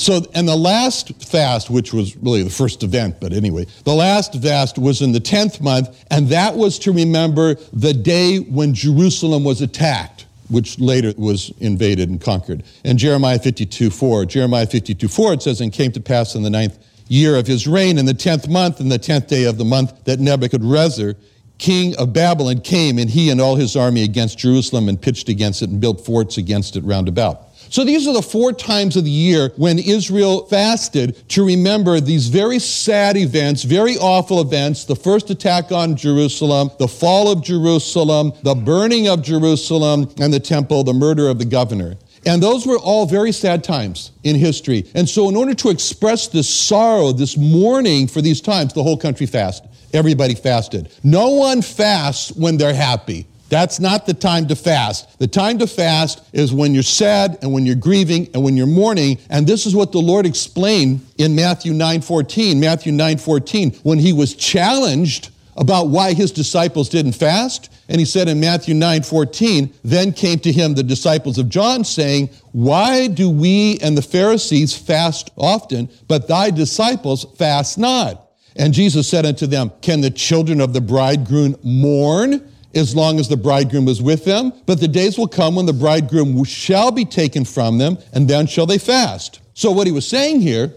So, 0.00 0.22
and 0.32 0.48
the 0.48 0.56
last 0.56 1.22
fast, 1.22 1.68
which 1.68 1.92
was 1.92 2.16
really 2.16 2.42
the 2.42 2.48
first 2.48 2.82
event, 2.82 3.20
but 3.20 3.34
anyway, 3.34 3.66
the 3.84 3.92
last 3.92 4.34
fast 4.40 4.78
was 4.78 5.02
in 5.02 5.12
the 5.12 5.20
10th 5.20 5.60
month, 5.60 6.06
and 6.10 6.26
that 6.30 6.56
was 6.56 6.78
to 6.80 6.92
remember 6.92 7.56
the 7.74 7.92
day 7.92 8.38
when 8.38 8.72
Jerusalem 8.72 9.44
was 9.44 9.60
attacked, 9.60 10.24
which 10.48 10.78
later 10.78 11.12
was 11.18 11.50
invaded 11.58 12.08
and 12.08 12.18
conquered. 12.18 12.62
And 12.82 12.98
Jeremiah 12.98 13.38
52 13.38 13.90
4, 13.90 14.24
Jeremiah 14.24 14.66
52 14.66 15.06
4, 15.06 15.34
it 15.34 15.42
says, 15.42 15.60
And 15.60 15.70
came 15.70 15.92
to 15.92 16.00
pass 16.00 16.34
in 16.34 16.44
the 16.44 16.50
ninth 16.50 16.78
year 17.08 17.36
of 17.36 17.46
his 17.46 17.68
reign, 17.68 17.98
in 17.98 18.06
the 18.06 18.14
10th 18.14 18.48
month, 18.48 18.80
in 18.80 18.88
the 18.88 18.98
10th 18.98 19.26
day 19.26 19.44
of 19.44 19.58
the 19.58 19.66
month, 19.66 20.04
that 20.04 20.18
Nebuchadrezzar, 20.18 21.12
king 21.58 21.94
of 21.98 22.14
Babylon, 22.14 22.62
came, 22.62 22.98
and 22.98 23.10
he 23.10 23.28
and 23.28 23.38
all 23.38 23.56
his 23.56 23.76
army 23.76 24.02
against 24.02 24.38
Jerusalem, 24.38 24.88
and 24.88 24.98
pitched 24.98 25.28
against 25.28 25.60
it, 25.60 25.68
and 25.68 25.78
built 25.78 26.06
forts 26.06 26.38
against 26.38 26.74
it 26.76 26.84
round 26.84 27.06
about. 27.06 27.49
So 27.70 27.84
these 27.84 28.08
are 28.08 28.12
the 28.12 28.20
four 28.20 28.52
times 28.52 28.96
of 28.96 29.04
the 29.04 29.10
year 29.10 29.52
when 29.54 29.78
Israel 29.78 30.44
fasted 30.46 31.28
to 31.28 31.46
remember 31.46 32.00
these 32.00 32.26
very 32.26 32.58
sad 32.58 33.16
events, 33.16 33.62
very 33.62 33.96
awful 33.96 34.40
events 34.40 34.84
the 34.84 34.96
first 34.96 35.30
attack 35.30 35.70
on 35.70 35.94
Jerusalem, 35.94 36.72
the 36.80 36.88
fall 36.88 37.30
of 37.30 37.44
Jerusalem, 37.44 38.32
the 38.42 38.56
burning 38.56 39.06
of 39.06 39.22
Jerusalem 39.22 40.12
and 40.20 40.34
the 40.34 40.40
temple, 40.40 40.82
the 40.82 40.92
murder 40.92 41.28
of 41.28 41.38
the 41.38 41.44
governor. 41.44 41.96
And 42.26 42.42
those 42.42 42.66
were 42.66 42.76
all 42.76 43.06
very 43.06 43.30
sad 43.30 43.62
times 43.62 44.10
in 44.24 44.34
history. 44.34 44.90
And 44.96 45.08
so, 45.08 45.28
in 45.28 45.36
order 45.36 45.54
to 45.54 45.70
express 45.70 46.26
this 46.26 46.52
sorrow, 46.52 47.12
this 47.12 47.36
mourning 47.36 48.08
for 48.08 48.20
these 48.20 48.40
times, 48.40 48.74
the 48.74 48.82
whole 48.82 48.96
country 48.96 49.26
fasted. 49.26 49.70
Everybody 49.92 50.34
fasted. 50.34 50.90
No 51.04 51.30
one 51.30 51.62
fasts 51.62 52.32
when 52.32 52.56
they're 52.56 52.74
happy. 52.74 53.26
That's 53.50 53.80
not 53.80 54.06
the 54.06 54.14
time 54.14 54.46
to 54.46 54.56
fast. 54.56 55.18
The 55.18 55.26
time 55.26 55.58
to 55.58 55.66
fast 55.66 56.22
is 56.32 56.54
when 56.54 56.72
you're 56.72 56.84
sad 56.84 57.38
and 57.42 57.52
when 57.52 57.66
you're 57.66 57.74
grieving 57.74 58.28
and 58.32 58.44
when 58.44 58.56
you're 58.56 58.66
mourning. 58.66 59.18
And 59.28 59.46
this 59.46 59.66
is 59.66 59.74
what 59.74 59.90
the 59.90 59.98
Lord 59.98 60.24
explained 60.24 61.00
in 61.18 61.34
Matthew 61.34 61.72
9:14. 61.72 62.60
Matthew 62.60 62.92
9:14, 62.92 63.74
when 63.82 63.98
he 63.98 64.12
was 64.12 64.34
challenged 64.34 65.30
about 65.56 65.88
why 65.88 66.14
his 66.14 66.30
disciples 66.30 66.88
didn't 66.88 67.12
fast. 67.12 67.68
And 67.88 67.98
he 67.98 68.04
said 68.04 68.28
in 68.28 68.38
Matthew 68.38 68.74
9:14, 68.74 69.70
then 69.84 70.12
came 70.12 70.38
to 70.38 70.52
him 70.52 70.74
the 70.74 70.84
disciples 70.84 71.36
of 71.36 71.48
John 71.48 71.84
saying, 71.84 72.30
"Why 72.52 73.08
do 73.08 73.28
we 73.28 73.78
and 73.82 73.98
the 73.98 74.02
Pharisees 74.02 74.74
fast 74.74 75.32
often, 75.36 75.88
but 76.06 76.28
thy 76.28 76.50
disciples 76.50 77.26
fast 77.36 77.78
not?" 77.78 78.28
And 78.54 78.72
Jesus 78.72 79.08
said 79.08 79.26
unto 79.26 79.48
them, 79.48 79.72
"Can 79.82 80.02
the 80.02 80.10
children 80.10 80.60
of 80.60 80.72
the 80.72 80.80
bridegroom 80.80 81.56
mourn 81.64 82.42
as 82.74 82.94
long 82.94 83.18
as 83.18 83.28
the 83.28 83.36
bridegroom 83.36 83.88
is 83.88 84.02
with 84.02 84.24
them. 84.24 84.52
But 84.66 84.80
the 84.80 84.88
days 84.88 85.18
will 85.18 85.28
come 85.28 85.56
when 85.56 85.66
the 85.66 85.72
bridegroom 85.72 86.44
shall 86.44 86.90
be 86.90 87.04
taken 87.04 87.44
from 87.44 87.78
them, 87.78 87.98
and 88.12 88.28
then 88.28 88.46
shall 88.46 88.66
they 88.66 88.78
fast. 88.78 89.40
So, 89.54 89.70
what 89.70 89.86
he 89.86 89.92
was 89.92 90.06
saying 90.06 90.40
here 90.40 90.72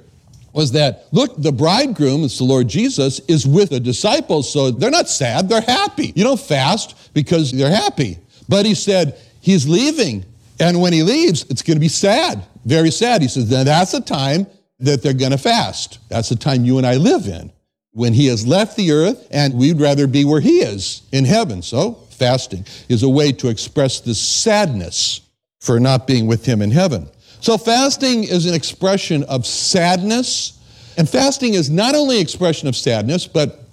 was 0.54 0.72
that, 0.74 1.08
look, 1.12 1.34
the 1.38 1.52
bridegroom, 1.52 2.24
it's 2.24 2.38
the 2.38 2.44
Lord 2.44 2.68
Jesus, 2.68 3.20
is 3.22 3.48
with 3.48 3.72
the 3.72 3.80
disciples, 3.80 4.52
so 4.52 4.70
they're 4.72 4.92
not 4.92 5.10
sad, 5.10 5.50
they're 5.50 5.62
happy. 5.62 6.14
You 6.16 6.24
don't 6.24 6.40
fast 6.40 7.14
because 7.14 7.52
they're 7.52 7.72
happy. 7.72 8.20
But 8.48 8.66
he 8.66 8.76
said, 8.76 9.18
he's 9.42 9.68
leaving. 9.68 10.26
And 10.60 10.80
when 10.80 10.94
he 10.94 11.02
leaves, 11.02 11.46
it's 11.50 11.64
going 11.64 11.76
to 11.76 11.82
be 11.82 11.88
sad, 11.88 12.44
very 12.66 12.92
sad. 12.92 13.24
He 13.24 13.28
says, 13.28 13.50
then 13.50 13.66
that's 13.66 13.94
the 13.94 14.02
time 14.02 14.46
that 14.80 15.02
they're 15.02 15.14
going 15.14 15.32
to 15.32 15.38
fast. 15.38 15.98
That's 16.10 16.30
the 16.30 16.36
time 16.36 16.66
you 16.66 16.78
and 16.78 16.86
I 16.86 16.98
live 16.98 17.28
in 17.28 17.52
when 17.94 18.14
he 18.14 18.26
has 18.26 18.46
left 18.46 18.76
the 18.76 18.92
earth, 18.92 19.28
and 19.32 19.54
we'd 19.54 19.80
rather 19.80 20.08
be 20.08 20.26
where 20.26 20.42
he 20.42 20.60
is 20.60 21.04
in 21.12 21.26
heaven. 21.26 21.62
So, 21.62 21.94
fasting 22.10 22.66
is 22.90 23.04
a 23.04 23.10
way 23.10 23.32
to 23.34 23.50
express 23.50 24.00
this 24.00 24.20
sadness 24.20 25.22
for 25.62 25.80
not 25.80 26.08
being 26.08 26.28
with 26.28 26.46
him 26.46 26.62
in 26.62 26.72
heaven. 26.72 27.08
So, 27.40 27.58
fasting 27.58 28.24
is 28.24 28.46
an 28.48 28.56
expression 28.56 29.24
of 29.26 29.46
sadness, 29.46 30.60
and 30.98 31.08
fasting 31.08 31.54
is 31.54 31.70
not 31.70 31.94
only 31.94 32.20
expression 32.20 32.68
of 32.68 32.76
sadness, 32.76 33.28
but 33.28 33.64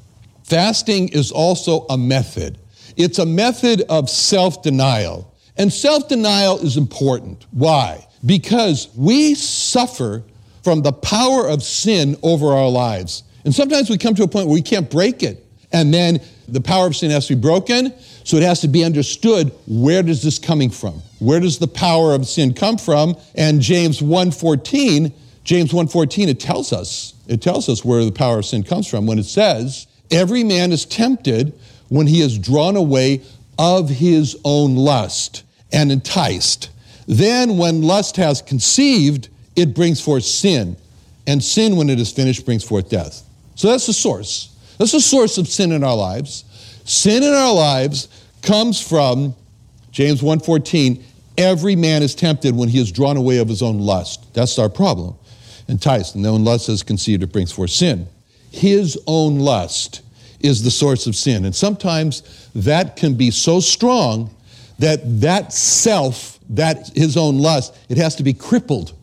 fasting 0.44 1.08
is 1.08 1.32
also 1.32 1.86
a 1.88 1.96
method. 1.96 2.58
It's 2.96 3.18
a 3.18 3.26
method 3.26 3.82
of 3.88 4.10
self 4.10 4.62
denial. 4.62 5.34
And 5.56 5.72
self 5.72 6.08
denial 6.08 6.58
is 6.58 6.76
important. 6.76 7.46
Why? 7.52 8.06
Because 8.26 8.88
we 8.96 9.34
suffer 9.34 10.24
from 10.62 10.82
the 10.82 10.92
power 10.92 11.48
of 11.48 11.62
sin 11.62 12.16
over 12.22 12.48
our 12.48 12.68
lives. 12.68 13.22
And 13.44 13.54
sometimes 13.54 13.88
we 13.88 13.98
come 13.98 14.14
to 14.14 14.22
a 14.22 14.28
point 14.28 14.46
where 14.46 14.54
we 14.54 14.62
can't 14.62 14.90
break 14.90 15.22
it. 15.22 15.46
And 15.72 15.94
then 15.94 16.20
the 16.48 16.60
power 16.60 16.86
of 16.86 16.96
sin 16.96 17.10
has 17.10 17.28
to 17.28 17.36
be 17.36 17.40
broken, 17.40 17.94
so 18.24 18.36
it 18.36 18.42
has 18.42 18.60
to 18.62 18.68
be 18.68 18.84
understood 18.84 19.52
where 19.68 20.02
does 20.02 20.22
this 20.22 20.38
coming 20.38 20.68
from? 20.68 21.00
Where 21.20 21.38
does 21.38 21.58
the 21.58 21.68
power 21.68 22.12
of 22.12 22.26
sin 22.26 22.54
come 22.54 22.76
from? 22.76 23.16
And 23.36 23.60
James 23.60 24.00
1:14, 24.00 25.12
James 25.44 25.72
1:14 25.72 26.28
it 26.28 26.40
tells 26.40 26.72
us. 26.72 27.14
It 27.28 27.40
tells 27.40 27.68
us 27.68 27.84
where 27.84 28.04
the 28.04 28.10
power 28.10 28.40
of 28.40 28.46
sin 28.46 28.64
comes 28.64 28.88
from 28.88 29.06
when 29.06 29.18
it 29.18 29.26
says, 29.26 29.86
"Every 30.10 30.42
man 30.42 30.72
is 30.72 30.84
tempted 30.84 31.52
when 31.88 32.08
he 32.08 32.20
is 32.20 32.36
drawn 32.36 32.76
away 32.76 33.20
of 33.58 33.88
his 33.88 34.36
own 34.44 34.74
lust 34.74 35.42
and 35.72 35.92
enticed. 35.92 36.68
Then 37.06 37.58
when 37.58 37.82
lust 37.82 38.16
has 38.16 38.42
conceived, 38.42 39.28
it 39.54 39.74
brings 39.74 40.00
forth 40.00 40.24
sin, 40.24 40.76
and 41.26 41.42
sin 41.44 41.76
when 41.76 41.90
it 41.90 42.00
is 42.00 42.10
finished 42.10 42.44
brings 42.44 42.64
forth 42.64 42.88
death." 42.88 43.22
So 43.60 43.68
that's 43.68 43.86
the 43.86 43.92
source. 43.92 44.56
That's 44.78 44.92
the 44.92 45.02
source 45.02 45.36
of 45.36 45.46
sin 45.46 45.72
in 45.72 45.84
our 45.84 45.94
lives. 45.94 46.44
Sin 46.86 47.22
in 47.22 47.34
our 47.34 47.52
lives 47.52 48.08
comes 48.40 48.80
from 48.80 49.34
James 49.92 50.22
1:14, 50.22 51.04
every 51.36 51.76
man 51.76 52.02
is 52.02 52.14
tempted 52.14 52.56
when 52.56 52.70
he 52.70 52.80
is 52.80 52.90
drawn 52.90 53.18
away 53.18 53.36
of 53.36 53.50
his 53.50 53.60
own 53.60 53.78
lust. 53.78 54.32
That's 54.32 54.58
our 54.58 54.70
problem. 54.70 55.12
Enticed, 55.68 56.14
and 56.14 56.24
then 56.24 56.42
lust 56.42 56.70
is 56.70 56.82
conceived, 56.82 57.22
it 57.22 57.32
brings 57.34 57.52
forth 57.52 57.70
sin. 57.70 58.06
His 58.50 58.98
own 59.06 59.40
lust 59.40 60.00
is 60.40 60.62
the 60.62 60.70
source 60.70 61.06
of 61.06 61.14
sin. 61.14 61.44
And 61.44 61.54
sometimes 61.54 62.22
that 62.54 62.96
can 62.96 63.12
be 63.12 63.30
so 63.30 63.60
strong 63.60 64.30
that 64.78 65.20
that 65.20 65.52
self, 65.52 66.40
that 66.48 66.88
his 66.94 67.14
own 67.14 67.36
lust, 67.36 67.76
it 67.90 67.98
has 67.98 68.16
to 68.16 68.22
be 68.22 68.32
crippled. 68.32 68.94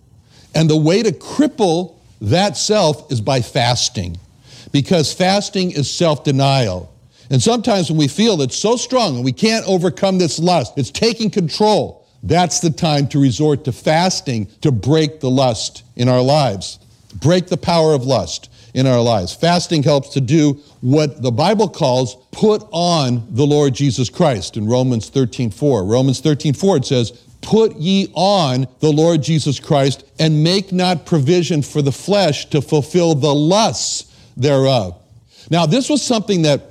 And 0.56 0.68
the 0.68 0.78
way 0.78 1.04
to 1.04 1.12
cripple 1.12 1.94
that 2.22 2.58
self 2.58 3.12
is 3.12 3.22
by 3.22 3.42
fasting 3.42 4.18
because 4.72 5.14
fasting 5.14 5.72
is 5.72 5.90
self 5.90 6.24
denial. 6.24 6.94
And 7.30 7.42
sometimes 7.42 7.90
when 7.90 7.98
we 7.98 8.08
feel 8.08 8.42
it's 8.42 8.56
so 8.56 8.78
strong 8.78 9.16
and 9.16 9.26
we 9.26 9.34
can't 9.34 9.68
overcome 9.68 10.18
this 10.18 10.40
lust, 10.40 10.78
it's 10.78 10.92
taking 10.92 11.30
control, 11.30 12.08
that's 12.24 12.60
the 12.60 12.70
time 12.70 13.08
to 13.10 13.22
resort 13.22 13.66
to 13.66 13.72
fasting 13.72 14.48
to 14.62 14.72
break 14.72 15.20
the 15.20 15.30
lust 15.30 15.84
in 15.96 16.08
our 16.08 16.22
lives, 16.22 16.80
break 17.16 17.48
the 17.48 17.58
power 17.58 17.94
of 17.94 18.06
lust 18.06 18.50
in 18.74 18.88
our 18.88 19.02
lives. 19.02 19.34
Fasting 19.34 19.84
helps 19.84 20.10
to 20.10 20.22
do 20.22 20.54
what 20.82 21.22
the 21.22 21.32
Bible 21.32 21.68
calls 21.68 22.16
put 22.32 22.64
on 22.72 23.26
the 23.34 23.46
Lord 23.46 23.74
Jesus 23.74 24.10
Christ 24.10 24.56
in 24.56 24.68
Romans 24.68 25.10
13 25.10 25.52
4. 25.52 25.84
Romans 25.84 26.20
13 26.20 26.54
4, 26.54 26.78
it 26.78 26.86
says, 26.86 27.12
Put 27.42 27.76
ye 27.78 28.12
on 28.14 28.68
the 28.80 28.92
Lord 28.92 29.22
Jesus 29.24 29.60
Christ 29.60 30.04
and 30.20 30.44
make 30.44 30.72
not 30.72 31.06
provision 31.06 31.62
for 31.62 31.82
the 31.82 31.92
flesh 31.92 32.46
to 32.50 32.62
fulfill 32.62 33.16
the 33.16 33.34
lusts 33.34 34.07
thereof. 34.38 35.02
Now, 35.50 35.66
this 35.66 35.90
was 35.90 36.02
something 36.02 36.44
that 36.44 36.62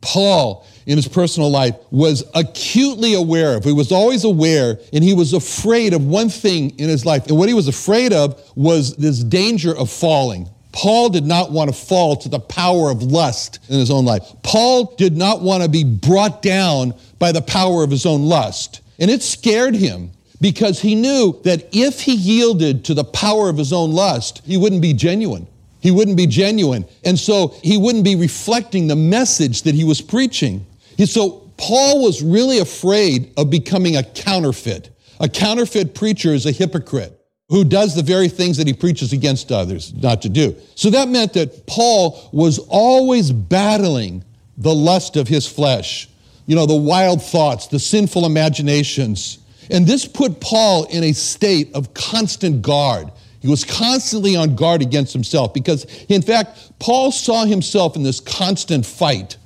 Paul, 0.00 0.66
in 0.86 0.96
his 0.96 1.08
personal 1.08 1.50
life, 1.50 1.76
was 1.90 2.24
acutely 2.34 3.14
aware 3.14 3.56
of. 3.56 3.64
He 3.64 3.72
was 3.72 3.92
always 3.92 4.24
aware, 4.24 4.78
and 4.92 5.04
he 5.04 5.14
was 5.14 5.34
afraid 5.34 5.92
of 5.92 6.06
one 6.06 6.28
thing 6.28 6.70
in 6.78 6.88
his 6.88 7.04
life. 7.04 7.26
And 7.26 7.36
what 7.36 7.48
he 7.48 7.54
was 7.54 7.68
afraid 7.68 8.12
of 8.12 8.40
was 8.56 8.96
this 8.96 9.22
danger 9.22 9.76
of 9.76 9.90
falling. 9.90 10.48
Paul 10.72 11.08
did 11.10 11.24
not 11.24 11.50
want 11.50 11.68
to 11.68 11.76
fall 11.76 12.16
to 12.16 12.28
the 12.28 12.38
power 12.38 12.90
of 12.90 13.02
lust 13.02 13.58
in 13.68 13.78
his 13.78 13.90
own 13.90 14.04
life. 14.04 14.22
Paul 14.42 14.94
did 14.96 15.16
not 15.16 15.42
want 15.42 15.62
to 15.62 15.68
be 15.68 15.84
brought 15.84 16.42
down 16.42 16.94
by 17.18 17.32
the 17.32 17.42
power 17.42 17.82
of 17.82 17.90
his 17.90 18.06
own 18.06 18.26
lust. 18.26 18.80
And 18.98 19.10
it 19.10 19.22
scared 19.22 19.74
him 19.74 20.12
because 20.40 20.80
he 20.80 20.94
knew 20.94 21.40
that 21.44 21.68
if 21.72 22.00
he 22.00 22.14
yielded 22.14 22.84
to 22.84 22.94
the 22.94 23.04
power 23.04 23.48
of 23.48 23.56
his 23.56 23.72
own 23.72 23.90
lust, 23.92 24.42
he 24.44 24.56
wouldn't 24.56 24.82
be 24.82 24.94
genuine. 24.94 25.46
He 25.80 25.90
wouldn't 25.90 26.16
be 26.16 26.26
genuine. 26.26 26.84
And 27.04 27.18
so 27.18 27.54
he 27.62 27.76
wouldn't 27.76 28.04
be 28.04 28.16
reflecting 28.16 28.86
the 28.86 28.96
message 28.96 29.62
that 29.62 29.74
he 29.74 29.84
was 29.84 30.00
preaching. 30.00 30.66
So 31.04 31.50
Paul 31.56 32.02
was 32.02 32.22
really 32.22 32.58
afraid 32.58 33.32
of 33.36 33.50
becoming 33.50 33.96
a 33.96 34.02
counterfeit. 34.02 34.90
A 35.20 35.28
counterfeit 35.28 35.94
preacher 35.94 36.32
is 36.32 36.46
a 36.46 36.52
hypocrite 36.52 37.16
who 37.48 37.64
does 37.64 37.94
the 37.94 38.02
very 38.02 38.28
things 38.28 38.56
that 38.58 38.66
he 38.66 38.72
preaches 38.72 39.12
against 39.12 39.50
others 39.50 39.92
not 39.94 40.22
to 40.22 40.28
do. 40.28 40.54
So 40.76 40.88
that 40.90 41.08
meant 41.08 41.32
that 41.32 41.66
Paul 41.66 42.30
was 42.32 42.58
always 42.68 43.32
battling 43.32 44.24
the 44.56 44.74
lust 44.74 45.16
of 45.16 45.26
his 45.26 45.46
flesh, 45.46 46.08
you 46.46 46.54
know, 46.54 46.66
the 46.66 46.76
wild 46.76 47.22
thoughts, 47.22 47.66
the 47.66 47.78
sinful 47.78 48.24
imaginations. 48.24 49.38
And 49.70 49.86
this 49.86 50.06
put 50.06 50.40
Paul 50.40 50.84
in 50.84 51.04
a 51.04 51.12
state 51.12 51.74
of 51.74 51.92
constant 51.92 52.62
guard. 52.62 53.10
He 53.40 53.48
was 53.48 53.64
constantly 53.64 54.36
on 54.36 54.54
guard 54.54 54.82
against 54.82 55.12
himself 55.12 55.54
because, 55.54 55.84
in 56.08 56.22
fact, 56.22 56.78
Paul 56.78 57.10
saw 57.10 57.44
himself 57.44 57.96
in 57.96 58.02
this 58.02 58.20
constant 58.20 58.84
fight. 58.84 59.36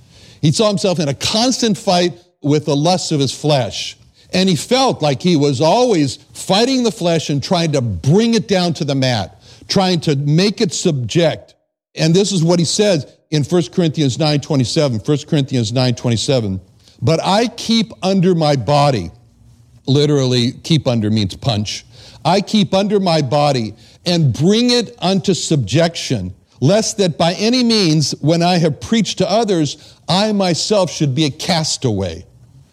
He 0.42 0.52
saw 0.52 0.68
himself 0.68 0.98
in 0.98 1.08
a 1.08 1.14
constant 1.14 1.78
fight 1.78 2.18
with 2.42 2.66
the 2.66 2.76
lusts 2.76 3.12
of 3.12 3.20
his 3.20 3.32
flesh. 3.32 3.96
And 4.32 4.48
he 4.48 4.56
felt 4.56 5.00
like 5.00 5.22
he 5.22 5.36
was 5.36 5.60
always 5.60 6.16
fighting 6.16 6.82
the 6.82 6.90
flesh 6.90 7.30
and 7.30 7.42
trying 7.42 7.72
to 7.72 7.80
bring 7.80 8.34
it 8.34 8.48
down 8.48 8.74
to 8.74 8.84
the 8.84 8.96
mat, 8.96 9.40
trying 9.68 10.00
to 10.00 10.16
make 10.16 10.60
it 10.60 10.74
subject. 10.74 11.54
And 11.94 12.12
this 12.12 12.32
is 12.32 12.42
what 12.42 12.58
he 12.58 12.64
says 12.64 13.06
in 13.30 13.44
1 13.44 13.72
Corinthians 13.72 14.18
9:27, 14.18 15.06
1 15.06 15.26
Corinthians 15.28 15.72
9:27. 15.72 16.60
But 17.00 17.20
I 17.22 17.46
keep 17.46 17.92
under 18.02 18.34
my 18.34 18.56
body. 18.56 19.12
Literally, 19.86 20.52
keep 20.52 20.88
under 20.88 21.10
means 21.10 21.36
punch. 21.36 21.84
I 22.24 22.40
keep 22.40 22.72
under 22.72 23.00
my 23.00 23.22
body 23.22 23.74
and 24.06 24.32
bring 24.32 24.70
it 24.70 24.96
unto 24.98 25.34
subjection, 25.34 26.34
lest 26.60 26.96
that 26.98 27.18
by 27.18 27.34
any 27.34 27.62
means, 27.62 28.12
when 28.20 28.42
I 28.42 28.58
have 28.58 28.80
preached 28.80 29.18
to 29.18 29.30
others, 29.30 29.94
I 30.08 30.32
myself 30.32 30.90
should 30.90 31.14
be 31.14 31.24
a 31.24 31.30
castaway. 31.30 32.24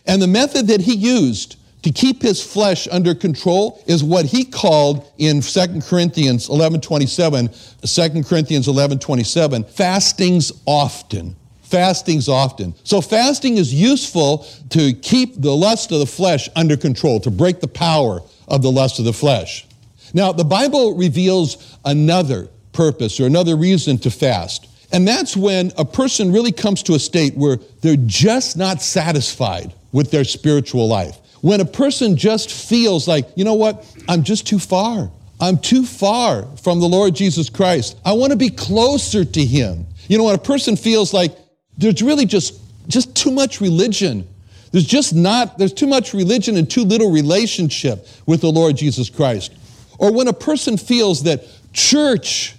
And 0.06 0.22
the 0.22 0.28
method 0.28 0.68
that 0.68 0.82
he 0.82 0.96
used 0.96 1.58
to 1.84 1.92
keep 1.92 2.22
his 2.22 2.44
flesh 2.44 2.88
under 2.92 3.16
control 3.16 3.82
is 3.88 4.04
what 4.04 4.26
he 4.26 4.46
called 4.46 5.10
in 5.18 5.42
2 5.42 5.82
Corinthians 5.82 6.48
11:27, 6.48 7.50
2 7.84 8.24
Corinthians 8.24 8.68
11:27, 8.68 9.64
fastings 9.64 10.52
often. 10.66 11.36
Fastings 11.64 12.28
often. 12.28 12.76
So 12.84 13.00
fasting 13.00 13.58
is 13.58 13.74
useful 13.74 14.46
to 14.72 14.94
keep 14.94 15.42
the 15.42 15.56
lust 15.56 15.92
of 15.92 16.00
the 16.00 16.06
flesh 16.06 16.50
under 16.56 16.76
control, 16.76 17.20
to 17.22 17.32
break 17.32 17.62
the 17.62 17.68
power 17.68 18.22
of 18.52 18.62
the 18.62 18.72
lust 18.72 19.00
of 19.00 19.06
the 19.06 19.14
flesh. 19.14 19.66
Now, 20.14 20.32
the 20.32 20.44
Bible 20.44 20.96
reveals 20.96 21.78
another 21.86 22.50
purpose 22.74 23.20
or 23.20 23.26
another 23.26 23.56
reason 23.56 23.98
to 24.00 24.12
fast. 24.12 24.68
And 24.92 25.08
that's 25.08 25.38
when 25.38 25.72
a 25.78 25.86
person 25.86 26.34
really 26.34 26.52
comes 26.52 26.84
to 26.84 26.94
a 26.94 27.00
state 27.00 27.36
where 27.36 27.58
they're 27.82 27.96
just 27.96 28.58
not 28.58 28.82
satisfied 28.82 29.74
with 29.94 30.12
their 30.12 30.26
spiritual 30.26 30.88
life. 30.88 31.18
When 31.42 31.62
a 31.62 31.66
person 31.66 32.18
just 32.18 32.52
feels 32.52 33.08
like, 33.08 33.26
you 33.36 33.46
know 33.46 33.56
what, 33.56 33.86
I'm 34.08 34.24
just 34.24 34.46
too 34.46 34.60
far. 34.60 35.10
I'm 35.40 35.58
too 35.58 35.86
far 35.86 36.46
from 36.58 36.80
the 36.80 36.88
Lord 36.88 37.16
Jesus 37.16 37.50
Christ. 37.50 37.98
I 38.06 38.14
want 38.14 38.32
to 38.32 38.38
be 38.38 38.50
closer 38.50 39.26
to 39.26 39.46
Him. 39.46 39.88
You 40.08 40.18
know, 40.18 40.26
when 40.26 40.36
a 40.36 40.40
person 40.40 40.76
feels 40.76 41.14
like 41.14 41.36
there's 41.78 42.04
really 42.04 42.26
just, 42.26 42.60
just 42.88 43.16
too 43.16 43.32
much 43.32 43.62
religion, 43.62 44.28
there's 44.72 44.86
just 44.86 45.14
not, 45.14 45.58
there's 45.58 45.74
too 45.74 45.88
much 45.88 46.14
religion 46.14 46.58
and 46.58 46.70
too 46.70 46.84
little 46.84 47.12
relationship 47.12 48.08
with 48.26 48.42
the 48.42 48.52
Lord 48.52 48.78
Jesus 48.78 49.10
Christ. 49.10 49.54
Or 50.00 50.12
when 50.12 50.28
a 50.28 50.34
person 50.34 50.78
feels 50.78 51.24
that 51.24 51.46
church 51.74 52.56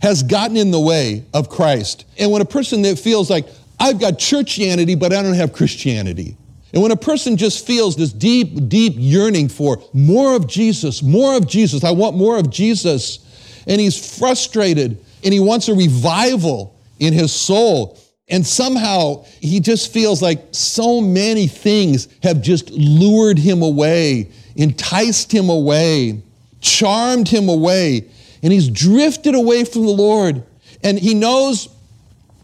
has 0.00 0.22
gotten 0.22 0.56
in 0.56 0.70
the 0.70 0.80
way 0.80 1.24
of 1.34 1.48
Christ. 1.48 2.04
And 2.18 2.30
when 2.30 2.42
a 2.42 2.46
person 2.46 2.82
that 2.82 2.98
feels 2.98 3.30
like, 3.30 3.46
I've 3.80 3.98
got 3.98 4.14
churchianity, 4.14 4.98
but 4.98 5.12
I 5.12 5.22
don't 5.22 5.34
have 5.34 5.52
Christianity. 5.52 6.36
And 6.72 6.82
when 6.82 6.92
a 6.92 6.96
person 6.96 7.36
just 7.36 7.66
feels 7.66 7.96
this 7.96 8.12
deep, 8.12 8.68
deep 8.68 8.94
yearning 8.96 9.48
for 9.48 9.82
more 9.92 10.36
of 10.36 10.46
Jesus, 10.46 11.02
more 11.02 11.36
of 11.36 11.46
Jesus, 11.46 11.84
I 11.84 11.90
want 11.90 12.16
more 12.16 12.38
of 12.38 12.50
Jesus, 12.50 13.64
and 13.66 13.80
he's 13.80 14.18
frustrated 14.18 15.02
and 15.24 15.32
he 15.32 15.40
wants 15.40 15.68
a 15.68 15.74
revival 15.74 16.78
in 16.98 17.12
his 17.12 17.32
soul, 17.32 17.98
and 18.28 18.44
somehow 18.46 19.24
he 19.40 19.60
just 19.60 19.92
feels 19.92 20.20
like 20.20 20.48
so 20.50 21.00
many 21.00 21.46
things 21.46 22.08
have 22.22 22.42
just 22.42 22.70
lured 22.70 23.38
him 23.38 23.62
away, 23.62 24.30
enticed 24.56 25.32
him 25.32 25.48
away, 25.48 26.22
charmed 26.60 27.28
him 27.28 27.48
away, 27.48 28.08
and 28.42 28.52
he's 28.52 28.68
drifted 28.68 29.34
away 29.34 29.64
from 29.64 29.82
the 29.82 29.92
Lord. 29.92 30.42
And 30.82 30.98
he 30.98 31.14
knows 31.14 31.68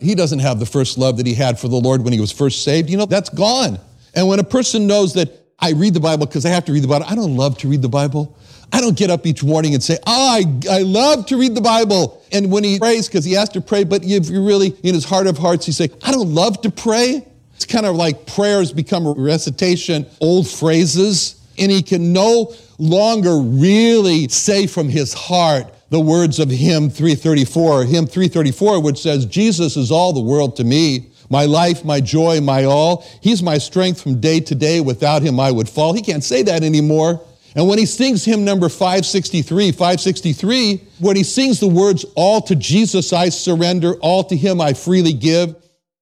he 0.00 0.14
doesn't 0.14 0.40
have 0.40 0.58
the 0.58 0.67
first 0.67 0.99
love 0.99 1.17
that 1.17 1.26
he 1.26 1.34
had 1.34 1.58
for 1.58 1.69
the 1.69 1.76
Lord 1.76 2.02
when 2.02 2.12
he 2.12 2.20
was 2.20 2.32
first 2.32 2.62
saved. 2.64 2.88
You 2.88 2.96
know, 2.96 3.06
that's 3.06 3.29
gone. 3.31 3.79
And 4.14 4.29
when 4.29 4.38
a 4.38 4.44
person 4.44 4.87
knows 4.87 5.14
that 5.14 5.31
I 5.58 5.73
read 5.73 5.94
the 5.94 6.00
Bible 6.00 6.26
because 6.26 6.44
I 6.44 6.50
have 6.50 6.64
to 6.67 6.73
read 6.73 6.82
the 6.82 6.88
Bible, 6.88 7.06
I 7.08 7.14
don't 7.14 7.37
love 7.37 7.58
to 7.58 7.69
read 7.69 7.82
the 7.82 7.88
Bible. 7.88 8.37
I 8.72 8.80
don't 8.80 8.96
get 8.96 9.10
up 9.10 9.26
each 9.26 9.44
morning 9.44 9.74
and 9.74 9.82
say, 9.82 9.98
oh, 10.06 10.38
I, 10.38 10.78
I 10.78 10.78
love 10.80 11.26
to 11.26 11.36
read 11.36 11.54
the 11.54 11.60
Bible. 11.60 12.22
And 12.32 12.50
when 12.50 12.64
he 12.64 12.78
prays, 12.78 13.06
because 13.06 13.24
he 13.24 13.32
has 13.32 13.50
to 13.50 13.60
pray, 13.60 13.84
but 13.84 14.02
if 14.02 14.30
you 14.30 14.44
really, 14.44 14.69
in 14.82 14.94
his 14.94 15.04
heart 15.04 15.26
of 15.26 15.36
hearts, 15.36 15.66
he 15.66 15.72
say, 15.72 15.90
I 16.02 16.10
don't 16.10 16.34
love 16.34 16.62
to 16.62 16.70
pray. 16.70 17.26
It's 17.54 17.66
kind 17.66 17.84
of 17.84 17.96
like 17.96 18.26
prayers 18.26 18.72
become 18.72 19.06
recitation, 19.06 20.06
old 20.20 20.48
phrases, 20.48 21.40
and 21.58 21.70
he 21.70 21.82
can 21.82 22.14
no 22.14 22.54
longer 22.78 23.36
really 23.38 24.28
say 24.28 24.66
from 24.66 24.88
his 24.88 25.12
heart 25.12 25.72
the 25.90 26.00
words 26.00 26.38
of 26.38 26.48
hymn 26.48 26.88
334, 26.88 27.84
hymn 27.84 28.06
334, 28.06 28.82
which 28.82 28.98
says, 28.98 29.26
Jesus 29.26 29.76
is 29.76 29.90
all 29.90 30.14
the 30.14 30.20
world 30.20 30.56
to 30.56 30.64
me 30.64 31.12
my 31.32 31.46
life, 31.46 31.82
my 31.82 31.98
joy, 31.98 32.42
my 32.42 32.64
all. 32.64 33.06
He's 33.22 33.42
my 33.42 33.56
strength 33.56 34.02
from 34.02 34.20
day 34.20 34.38
to 34.40 34.54
day. 34.54 34.82
Without 34.82 35.22
him, 35.22 35.40
I 35.40 35.50
would 35.50 35.66
fall. 35.66 35.94
He 35.94 36.02
can't 36.02 36.22
say 36.22 36.42
that 36.42 36.62
anymore. 36.62 37.22
And 37.54 37.69
when 37.69 37.78
he 37.78 37.87
sings 37.87 38.25
hymn 38.25 38.44
number 38.44 38.69
563, 38.69 39.72
563, 39.72 40.81
when 41.00 41.16
he 41.16 41.22
sings 41.22 41.60
the 41.60 41.69
words, 41.69 42.05
All 42.17 42.41
to 42.43 42.56
Jesus 42.56 43.12
I 43.12 43.29
surrender, 43.29 43.94
all 43.96 44.24
to 44.24 44.36
him 44.36 44.60
I 44.60 44.72
freely 44.72 45.12
give, 45.12 45.55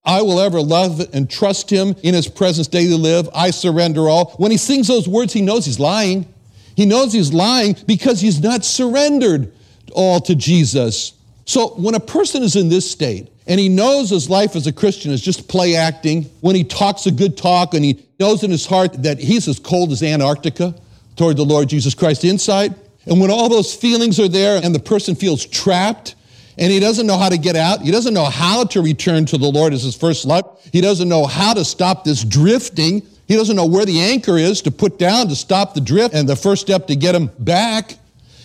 I 0.05 0.23
will 0.23 0.41
ever 0.41 0.61
love 0.61 1.01
and 1.13 1.29
trust 1.29 1.69
him 1.69 1.95
in 2.03 2.15
his 2.15 2.29
presence 2.29 2.69
daily 2.69 2.97
live, 2.97 3.29
I 3.35 3.51
surrender 3.51 4.09
all. 4.09 4.33
When 4.37 4.51
he 4.51 4.57
sings 4.57 4.89
those 4.89 5.09
words, 5.09 5.33
he 5.33 5.43
knows 5.43 5.67
he's 5.67 5.81
lying. 5.81 6.33
He 6.77 6.87
knows 6.87 7.13
he's 7.13 7.33
lying 7.33 7.77
because 7.87 8.21
he's 8.21 8.41
not 8.41 8.65
surrendered 8.65 9.53
all 9.93 10.21
to 10.21 10.35
Jesus. 10.35 11.13
So 11.45 11.69
when 11.71 11.95
a 11.95 12.01
person 12.01 12.43
is 12.43 12.57
in 12.57 12.69
this 12.69 12.91
state, 12.91 13.29
and 13.47 13.59
he 13.59 13.69
knows 13.69 14.11
his 14.11 14.31
life 14.31 14.55
as 14.55 14.69
a 14.69 14.73
Christian 14.73 15.11
is 15.11 15.21
just 15.21 15.49
play 15.49 15.75
acting. 15.75 16.23
When 16.41 16.55
he 16.55 16.63
talks 16.63 17.07
a 17.07 17.11
good 17.11 17.37
talk 17.37 17.75
and 17.75 17.85
he 17.85 18.07
knows 18.21 18.45
in 18.45 18.51
his 18.53 18.65
heart 18.65 19.03
that 19.03 19.19
he's 19.19 19.49
as 19.49 19.59
cold 19.59 19.91
as 19.91 20.05
Antarctica 20.05 20.73
toward 21.17 21.37
the 21.37 21.45
Lord 21.45 21.69
Jesus 21.69 21.95
Christ 21.95 22.25
inside. 22.25 22.75
And 23.07 23.21
when 23.21 23.31
all 23.31 23.49
those 23.49 23.75
feelings 23.75 24.21
are 24.21 24.29
there 24.29 24.61
and 24.63 24.75
the 24.75 24.81
person 24.81 25.15
feels 25.15 25.45
trapped 25.47 26.15
and 26.59 26.71
he 26.71 26.81
doesn't 26.81 27.07
know 27.07 27.17
how 27.17 27.29
to 27.29 27.39
get 27.39 27.57
out, 27.57 27.81
he 27.81 27.91
doesn't 27.91 28.15
know 28.15 28.27
how 28.27 28.65
to 28.65 28.83
return 28.83 29.25
to 29.27 29.39
the 29.39 29.51
Lord 29.51 29.73
as 29.73 29.83
his 29.83 29.97
first 29.97 30.25
love, 30.25 30.61
he 30.73 30.81
doesn't 30.81 31.09
know 31.09 31.27
how 31.27 31.55
to 31.55 31.65
stop 31.65 32.05
this 32.05 32.25
drifting, 32.25 33.03
he 33.27 33.37
doesn't 33.37 33.57
know 33.57 33.67
where 33.67 33.87
the 33.87 34.01
anchor 34.01 34.37
is 34.37 34.61
to 34.63 34.71
put 34.71 34.99
down 34.99 35.29
to 35.29 35.37
stop 35.37 35.75
the 35.75 35.81
drift 35.81 36.15
and 36.15 36.29
the 36.29 36.37
first 36.37 36.63
step 36.63 36.87
to 36.89 36.97
get 36.97 37.15
him 37.15 37.31
back. 37.39 37.97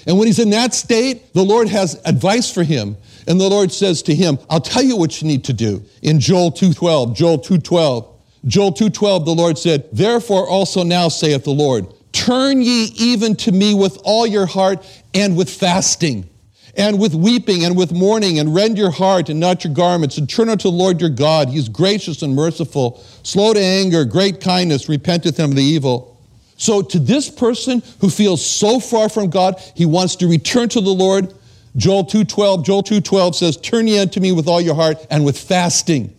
And 0.07 0.17
when 0.17 0.27
he's 0.27 0.39
in 0.39 0.51
that 0.51 0.73
state, 0.73 1.33
the 1.33 1.43
Lord 1.43 1.67
has 1.69 1.99
advice 2.05 2.51
for 2.51 2.63
him. 2.63 2.95
And 3.27 3.39
the 3.39 3.49
Lord 3.49 3.71
says 3.71 4.03
to 4.03 4.15
him, 4.15 4.37
I'll 4.49 4.61
tell 4.61 4.83
you 4.83 4.95
what 4.95 5.21
you 5.21 5.27
need 5.27 5.43
to 5.45 5.53
do. 5.53 5.83
In 6.03 6.19
Joel 6.19 6.51
2.12, 6.51 7.15
Joel 7.15 7.39
2.12, 7.39 8.07
Joel 8.45 8.71
2.12, 8.73 9.25
the 9.25 9.31
Lord 9.31 9.57
said, 9.57 9.89
Therefore 9.91 10.47
also 10.47 10.83
now 10.83 11.09
saith 11.09 11.43
the 11.43 11.51
Lord, 11.51 11.87
Turn 12.25 12.59
ye 12.59 12.85
even 12.95 13.35
to 13.35 13.51
me 13.51 13.75
with 13.75 13.99
all 14.03 14.25
your 14.25 14.47
heart 14.47 14.83
and 15.13 15.37
with 15.37 15.47
fasting 15.47 16.27
and 16.75 16.99
with 16.99 17.13
weeping 17.13 17.63
and 17.63 17.77
with 17.77 17.91
mourning 17.91 18.39
and 18.39 18.55
rend 18.55 18.79
your 18.79 18.89
heart 18.89 19.29
and 19.29 19.39
not 19.39 19.63
your 19.63 19.71
garments 19.71 20.17
and 20.17 20.27
turn 20.27 20.49
unto 20.49 20.63
the 20.71 20.75
Lord 20.75 20.99
your 20.99 21.11
God. 21.11 21.49
He 21.49 21.59
is 21.59 21.69
gracious 21.69 22.23
and 22.23 22.35
merciful, 22.35 22.99
slow 23.21 23.53
to 23.53 23.59
anger, 23.59 24.05
great 24.05 24.41
kindness, 24.41 24.89
repenteth 24.89 25.37
him 25.37 25.51
of 25.51 25.55
the 25.55 25.61
evil. 25.61 26.19
So 26.57 26.81
to 26.81 26.97
this 26.97 27.29
person 27.29 27.83
who 28.01 28.09
feels 28.09 28.43
so 28.43 28.79
far 28.79 29.07
from 29.07 29.29
God, 29.29 29.61
he 29.75 29.85
wants 29.85 30.15
to 30.15 30.27
return 30.27 30.67
to 30.69 30.81
the 30.81 30.89
Lord. 30.89 31.31
Joel 31.77 32.05
2:12, 32.05 32.65
Joel 32.65 32.81
2:12 32.81 33.35
says, 33.35 33.55
"Turn 33.55 33.85
ye 33.85 33.99
unto 33.99 34.19
me 34.19 34.31
with 34.31 34.47
all 34.47 34.61
your 34.61 34.73
heart 34.73 34.97
and 35.11 35.25
with 35.25 35.37
fasting." 35.37 36.11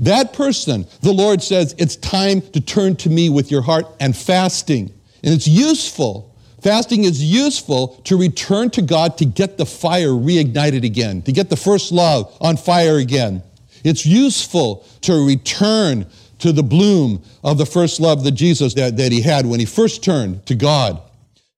That 0.00 0.32
person, 0.32 0.88
the 1.00 1.12
Lord 1.12 1.44
says, 1.44 1.76
it's 1.78 1.94
time 1.94 2.42
to 2.54 2.60
turn 2.60 2.96
to 2.96 3.08
me 3.08 3.28
with 3.28 3.52
your 3.52 3.62
heart 3.62 3.86
and 4.00 4.16
fasting. 4.16 4.90
And 5.24 5.34
it's 5.34 5.48
useful 5.48 6.34
Fasting 6.64 7.04
is 7.04 7.22
useful 7.22 7.88
to 8.04 8.16
return 8.16 8.70
to 8.70 8.80
God 8.80 9.18
to 9.18 9.26
get 9.26 9.58
the 9.58 9.66
fire 9.66 10.08
reignited 10.08 10.82
again, 10.82 11.20
to 11.24 11.30
get 11.30 11.50
the 11.50 11.58
first 11.58 11.92
love 11.92 12.34
on 12.40 12.56
fire 12.56 12.96
again. 12.96 13.42
It's 13.84 14.06
useful 14.06 14.82
to 15.02 15.26
return 15.26 16.06
to 16.38 16.52
the 16.52 16.62
bloom 16.62 17.22
of 17.42 17.58
the 17.58 17.66
first 17.66 18.00
love 18.00 18.24
that 18.24 18.30
Jesus 18.30 18.72
that, 18.74 18.96
that 18.96 19.12
he 19.12 19.20
had 19.20 19.44
when 19.44 19.60
he 19.60 19.66
first 19.66 20.02
turned 20.02 20.46
to 20.46 20.54
God. 20.54 21.02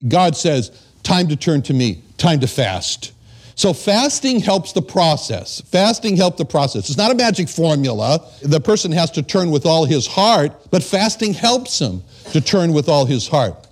God 0.08 0.36
says, 0.36 0.72
time 1.04 1.28
to 1.28 1.36
turn 1.36 1.62
to 1.62 1.72
me, 1.72 2.02
time 2.18 2.40
to 2.40 2.48
fast. 2.48 3.12
So 3.56 3.72
fasting 3.72 4.40
helps 4.40 4.72
the 4.72 4.82
process. 4.82 5.62
Fasting 5.62 6.14
helps 6.14 6.36
the 6.36 6.44
process. 6.44 6.90
It's 6.90 6.98
not 6.98 7.10
a 7.10 7.14
magic 7.14 7.48
formula. 7.48 8.20
The 8.42 8.60
person 8.60 8.92
has 8.92 9.10
to 9.12 9.22
turn 9.22 9.50
with 9.50 9.64
all 9.64 9.86
his 9.86 10.06
heart, 10.06 10.52
but 10.70 10.82
fasting 10.82 11.32
helps 11.32 11.78
him 11.78 12.02
to 12.32 12.42
turn 12.42 12.74
with 12.74 12.86
all 12.86 13.06
his 13.06 13.26
heart. 13.26 13.66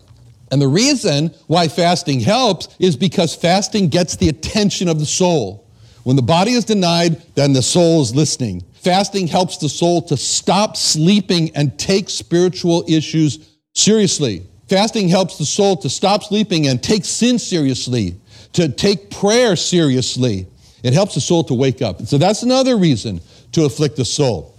And 0.51 0.61
the 0.61 0.69
reason 0.69 1.35
why 1.49 1.69
fasting 1.69 2.21
helps 2.21 2.69
is 2.79 2.97
because 2.97 3.35
fasting 3.35 3.89
gets 3.89 4.17
the 4.17 4.31
attention 4.31 4.89
of 4.89 4.99
the 4.99 5.07
soul. 5.07 5.69
When 6.05 6.17
the 6.17 6.23
body 6.23 6.53
is 6.53 6.65
denied, 6.65 7.21
then 7.35 7.53
the 7.53 7.63
soul 7.63 8.01
is 8.01 8.15
listening. 8.15 8.63
Fasting 8.73 9.27
helps 9.27 9.59
the 9.59 9.69
soul 9.69 10.01
to 10.03 10.17
stop 10.17 10.79
sleeping 10.79 11.55
and 11.55 11.79
take 11.79 12.09
spiritual 12.09 12.85
issues 12.89 13.51
seriously. 13.75 14.47
Fasting 14.69 15.09
helps 15.09 15.37
the 15.37 15.45
soul 15.45 15.77
to 15.77 15.91
stop 15.91 16.23
sleeping 16.23 16.69
and 16.69 16.83
take 16.83 17.05
sin 17.05 17.39
seriously, 17.39 18.17
to 18.55 18.69
take 18.69 19.11
prayer 19.11 19.55
seriously. 19.57 20.47
It 20.83 20.93
helps 20.93 21.15
the 21.15 21.21
soul 21.21 21.45
to 21.45 21.55
wake 21.55 21.83
up. 21.83 22.03
So 22.03 22.19
that's 22.19 22.43
another 22.43 22.77
reason 22.77 23.21
to 23.53 23.65
afflict 23.65 23.97
the 23.97 24.05
soul. 24.05 24.57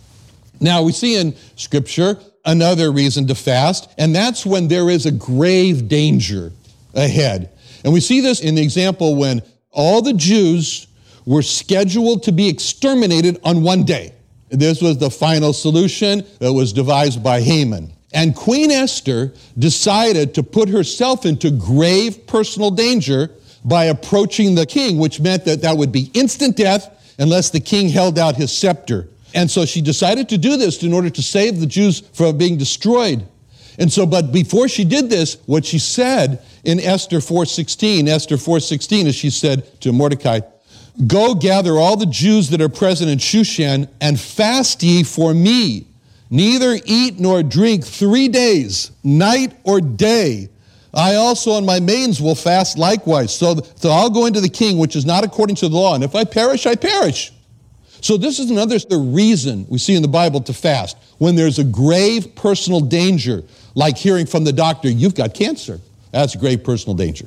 Now, 0.59 0.83
we 0.83 0.91
see 0.91 1.17
in 1.17 1.35
Scripture 1.55 2.17
another 2.45 2.91
reason 2.91 3.27
to 3.27 3.35
fast, 3.35 3.89
and 3.97 4.15
that's 4.15 4.45
when 4.45 4.67
there 4.67 4.89
is 4.89 5.05
a 5.05 5.11
grave 5.11 5.87
danger 5.87 6.51
ahead. 6.93 7.51
And 7.83 7.93
we 7.93 7.99
see 7.99 8.21
this 8.21 8.41
in 8.41 8.55
the 8.55 8.61
example 8.61 9.15
when 9.15 9.41
all 9.71 10.01
the 10.01 10.13
Jews 10.13 10.87
were 11.25 11.41
scheduled 11.41 12.23
to 12.23 12.31
be 12.31 12.47
exterminated 12.47 13.39
on 13.43 13.63
one 13.63 13.83
day. 13.83 14.13
This 14.49 14.81
was 14.81 14.97
the 14.97 15.09
final 15.09 15.53
solution 15.53 16.25
that 16.39 16.53
was 16.53 16.71
devised 16.71 17.23
by 17.23 17.41
Haman. 17.41 17.91
And 18.13 18.35
Queen 18.35 18.71
Esther 18.71 19.33
decided 19.57 20.33
to 20.35 20.43
put 20.43 20.69
herself 20.69 21.25
into 21.25 21.51
grave 21.51 22.25
personal 22.27 22.71
danger 22.71 23.31
by 23.65 23.85
approaching 23.85 24.55
the 24.55 24.65
king, 24.65 24.97
which 24.97 25.19
meant 25.19 25.43
that 25.45 25.63
that 25.63 25.75
would 25.75 25.91
be 25.91 26.11
instant 26.13 26.55
death 26.55 26.89
unless 27.17 27.49
the 27.49 27.59
king 27.59 27.89
held 27.89 28.17
out 28.17 28.35
his 28.35 28.55
scepter. 28.55 29.09
And 29.33 29.51
so 29.51 29.65
she 29.65 29.81
decided 29.81 30.29
to 30.29 30.37
do 30.37 30.55
this 30.55 30.81
in 30.83 30.93
order 30.93 31.09
to 31.09 31.21
save 31.21 31.59
the 31.59 31.65
Jews 31.65 31.99
from 31.99 32.37
being 32.37 32.57
destroyed. 32.57 33.27
And 33.77 33.91
so, 33.91 34.05
but 34.05 34.31
before 34.31 34.69
she 34.69 34.85
did 34.85 35.09
this, 35.09 35.37
what 35.47 35.65
she 35.65 35.79
said 35.79 36.41
in 36.63 36.79
Esther 36.79 37.17
4.16, 37.17 38.07
Esther 38.07 38.37
4.16, 38.37 39.07
is 39.07 39.15
she 39.15 39.29
said 39.29 39.81
to 39.81 39.91
Mordecai, 39.91 40.39
Go 41.07 41.35
gather 41.35 41.73
all 41.73 41.97
the 41.97 42.05
Jews 42.05 42.49
that 42.51 42.61
are 42.61 42.69
present 42.69 43.09
in 43.09 43.17
Shushan 43.17 43.89
and 43.99 44.17
fast 44.17 44.81
ye 44.81 45.03
for 45.03 45.33
me. 45.33 45.87
Neither 46.29 46.79
eat 46.85 47.19
nor 47.19 47.43
drink 47.43 47.85
three 47.85 48.29
days, 48.29 48.91
night 49.03 49.53
or 49.63 49.81
day. 49.81 50.49
I 50.95 51.15
also 51.15 51.57
and 51.57 51.65
my 51.65 51.79
maidens 51.79 52.21
will 52.21 52.35
fast 52.35 52.77
likewise. 52.77 53.35
So, 53.35 53.55
so 53.75 53.89
I'll 53.89 54.09
go 54.09 54.25
into 54.25 54.39
the 54.39 54.49
king, 54.49 54.77
which 54.77 54.95
is 54.95 55.05
not 55.05 55.23
according 55.23 55.57
to 55.57 55.69
the 55.69 55.75
law. 55.75 55.93
And 55.93 56.03
if 56.03 56.15
I 56.15 56.23
perish, 56.23 56.65
I 56.65 56.75
perish. 56.75 57.33
So 58.01 58.17
this 58.17 58.39
is 58.39 58.51
another 58.51 58.77
the 58.79 58.97
reason 58.97 59.65
we 59.67 59.77
see 59.77 59.95
in 59.95 60.01
the 60.01 60.07
Bible 60.07 60.39
to 60.41 60.53
fast. 60.53 60.97
When 61.17 61.35
there's 61.35 61.59
a 61.59 61.63
grave 61.63 62.35
personal 62.35 62.79
danger, 62.79 63.43
like 63.73 63.97
hearing 63.97 64.25
from 64.25 64.43
the 64.43 64.53
doctor, 64.53 64.89
you've 64.89 65.15
got 65.15 65.33
cancer. 65.33 65.79
That's 66.11 66.35
a 66.35 66.37
grave 66.37 66.63
personal 66.63 66.95
danger. 66.95 67.25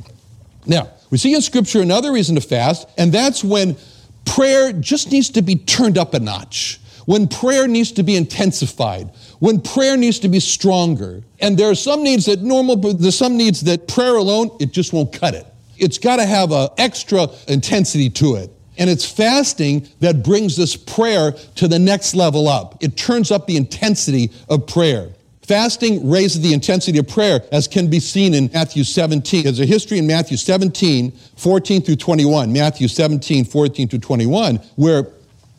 Now, 0.66 0.88
we 1.10 1.18
see 1.18 1.34
in 1.34 1.42
Scripture 1.42 1.82
another 1.82 2.12
reason 2.12 2.36
to 2.36 2.40
fast, 2.40 2.88
and 2.96 3.12
that's 3.12 3.42
when 3.42 3.76
prayer 4.24 4.72
just 4.72 5.10
needs 5.10 5.30
to 5.30 5.42
be 5.42 5.56
turned 5.56 5.98
up 5.98 6.14
a 6.14 6.20
notch, 6.20 6.80
when 7.06 7.26
prayer 7.26 7.66
needs 7.66 7.92
to 7.92 8.02
be 8.02 8.16
intensified, 8.16 9.10
when 9.38 9.60
prayer 9.60 9.96
needs 9.96 10.18
to 10.20 10.28
be 10.28 10.40
stronger. 10.40 11.22
And 11.40 11.56
there 11.56 11.70
are 11.70 11.74
some 11.74 12.02
needs 12.02 12.26
that 12.26 12.42
normal, 12.42 12.76
but 12.76 13.00
there's 13.00 13.16
some 13.16 13.36
needs 13.36 13.60
that 13.62 13.88
prayer 13.88 14.16
alone, 14.16 14.50
it 14.60 14.72
just 14.72 14.92
won't 14.92 15.12
cut 15.12 15.34
it. 15.34 15.46
It's 15.76 15.98
got 15.98 16.16
to 16.16 16.26
have 16.26 16.50
an 16.50 16.68
extra 16.76 17.28
intensity 17.46 18.10
to 18.10 18.36
it. 18.36 18.50
And 18.78 18.88
it's 18.88 19.04
fasting 19.04 19.88
that 20.00 20.22
brings 20.22 20.56
this 20.56 20.76
prayer 20.76 21.32
to 21.56 21.68
the 21.68 21.78
next 21.78 22.14
level 22.14 22.48
up. 22.48 22.82
It 22.82 22.96
turns 22.96 23.30
up 23.30 23.46
the 23.46 23.56
intensity 23.56 24.30
of 24.48 24.66
prayer. 24.66 25.10
Fasting 25.42 26.08
raises 26.08 26.42
the 26.42 26.52
intensity 26.52 26.98
of 26.98 27.08
prayer, 27.08 27.40
as 27.52 27.66
can 27.66 27.88
be 27.88 28.00
seen 28.00 28.34
in 28.34 28.50
Matthew 28.52 28.84
17. 28.84 29.44
There's 29.44 29.60
a 29.60 29.66
history 29.66 29.98
in 29.98 30.06
Matthew 30.06 30.36
17, 30.36 31.10
14 31.10 31.82
through 31.82 31.96
21. 31.96 32.52
Matthew 32.52 32.86
17, 32.86 33.46
14 33.46 33.88
through 33.88 33.98
21, 33.98 34.56
where 34.76 35.08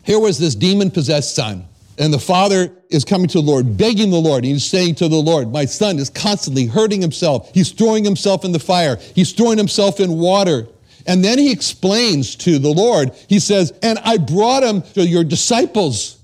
here 0.03 0.19
was 0.19 0.37
this 0.37 0.53
demon 0.53 0.91
possessed 0.91 1.35
son. 1.35 1.65
And 1.99 2.13
the 2.13 2.19
father 2.19 2.71
is 2.89 3.03
coming 3.03 3.27
to 3.27 3.41
the 3.41 3.45
Lord, 3.45 3.77
begging 3.77 4.09
the 4.09 4.17
Lord. 4.17 4.45
He's 4.45 4.65
saying 4.65 4.95
to 4.95 5.09
the 5.09 5.17
Lord, 5.17 5.51
My 5.51 5.65
son 5.65 5.99
is 5.99 6.09
constantly 6.09 6.65
hurting 6.65 7.01
himself. 7.01 7.51
He's 7.53 7.71
throwing 7.71 8.05
himself 8.05 8.45
in 8.45 8.53
the 8.53 8.59
fire, 8.59 8.97
he's 9.13 9.33
throwing 9.33 9.57
himself 9.57 9.99
in 9.99 10.17
water. 10.17 10.67
And 11.05 11.23
then 11.23 11.39
he 11.39 11.51
explains 11.51 12.35
to 12.37 12.59
the 12.59 12.69
Lord, 12.69 13.11
he 13.27 13.39
says, 13.39 13.73
And 13.81 13.99
I 13.99 14.17
brought 14.17 14.63
him 14.63 14.81
to 14.93 15.05
your 15.05 15.23
disciples, 15.23 16.17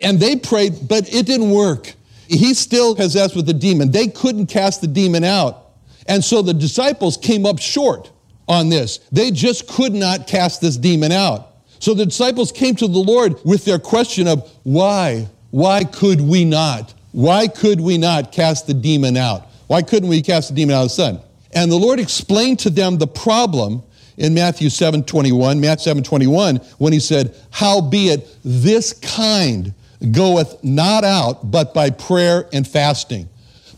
and 0.00 0.20
they 0.20 0.36
prayed, 0.36 0.88
but 0.88 1.12
it 1.12 1.26
didn't 1.26 1.50
work. 1.50 1.94
He's 2.28 2.58
still 2.58 2.94
possessed 2.94 3.34
with 3.34 3.46
the 3.46 3.54
demon. 3.54 3.90
They 3.90 4.08
couldn't 4.08 4.46
cast 4.46 4.80
the 4.80 4.86
demon 4.86 5.24
out. 5.24 5.72
And 6.06 6.22
so 6.22 6.42
the 6.42 6.54
disciples 6.54 7.16
came 7.16 7.46
up 7.46 7.58
short 7.58 8.12
on 8.46 8.68
this. 8.68 8.98
They 9.12 9.30
just 9.30 9.66
could 9.66 9.92
not 9.92 10.26
cast 10.26 10.60
this 10.60 10.76
demon 10.76 11.10
out. 11.10 11.47
So 11.78 11.94
the 11.94 12.06
disciples 12.06 12.52
came 12.52 12.74
to 12.76 12.88
the 12.88 12.98
Lord 12.98 13.36
with 13.44 13.64
their 13.64 13.78
question 13.78 14.26
of 14.26 14.50
why? 14.64 15.28
Why 15.50 15.84
could 15.84 16.20
we 16.20 16.44
not? 16.44 16.94
Why 17.12 17.48
could 17.48 17.80
we 17.80 17.98
not 17.98 18.32
cast 18.32 18.66
the 18.66 18.74
demon 18.74 19.16
out? 19.16 19.46
Why 19.66 19.82
couldn't 19.82 20.08
we 20.08 20.22
cast 20.22 20.48
the 20.48 20.54
demon 20.54 20.74
out 20.74 20.82
of 20.82 20.88
the 20.88 20.94
son? 20.94 21.20
And 21.52 21.70
the 21.70 21.76
Lord 21.76 21.98
explained 21.98 22.58
to 22.60 22.70
them 22.70 22.98
the 22.98 23.06
problem 23.06 23.82
in 24.16 24.34
Matthew 24.34 24.68
7 24.68 25.04
21, 25.04 25.60
Matthew 25.60 25.84
7 25.84 26.02
21, 26.02 26.56
when 26.78 26.92
he 26.92 27.00
said, 27.00 27.34
Howbeit 27.50 28.28
this 28.44 28.92
kind 28.92 29.72
goeth 30.12 30.62
not 30.62 31.04
out 31.04 31.50
but 31.50 31.72
by 31.74 31.90
prayer 31.90 32.48
and 32.52 32.66
fasting. 32.66 33.28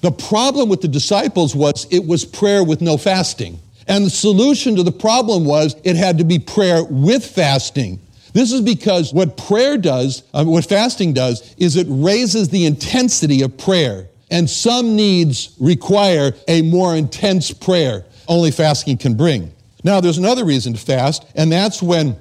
The 0.01 0.11
problem 0.11 0.69
with 0.69 0.81
the 0.81 0.89
disciples 0.89 1.55
was 1.55 1.87
it 1.91 2.05
was 2.05 2.25
prayer 2.25 2.65
with 2.65 2.81
no 2.81 2.97
fasting. 2.97 3.59
And 3.89 4.07
the 4.07 4.11
solution 4.11 4.77
to 4.77 4.83
the 4.83 4.93
problem 4.93 5.45
was 5.45 5.77
it 5.85 5.97
had 5.97 6.19
to 6.19 6.25
be 6.25 6.39
prayer 6.39 6.85
with 6.85 7.25
fasting. 7.25 8.01
This 8.33 8.53
is 8.53 8.61
because 8.61 9.13
what 9.13 9.37
prayer 9.37 9.77
does, 9.77 10.23
uh, 10.33 10.45
what 10.45 10.65
fasting 10.65 11.13
does, 11.13 11.55
is 11.57 11.77
it 11.77 11.87
raises 11.91 12.49
the 12.49 12.67
intensity 12.67 13.43
of 13.43 13.57
prayer. 13.59 14.09
And 14.31 14.49
some 14.49 14.95
needs 14.95 15.57
require 15.59 16.33
a 16.47 16.63
more 16.63 16.95
intense 16.95 17.51
prayer. 17.51 18.05
Only 18.29 18.53
fasting 18.53 18.99
can 18.99 19.15
bring. 19.15 19.53
Now, 19.83 20.01
there's 20.01 20.19
another 20.19 20.45
reason 20.45 20.75
to 20.75 20.79
fast, 20.79 21.25
and 21.35 21.51
that's 21.51 21.83
when 21.83 22.17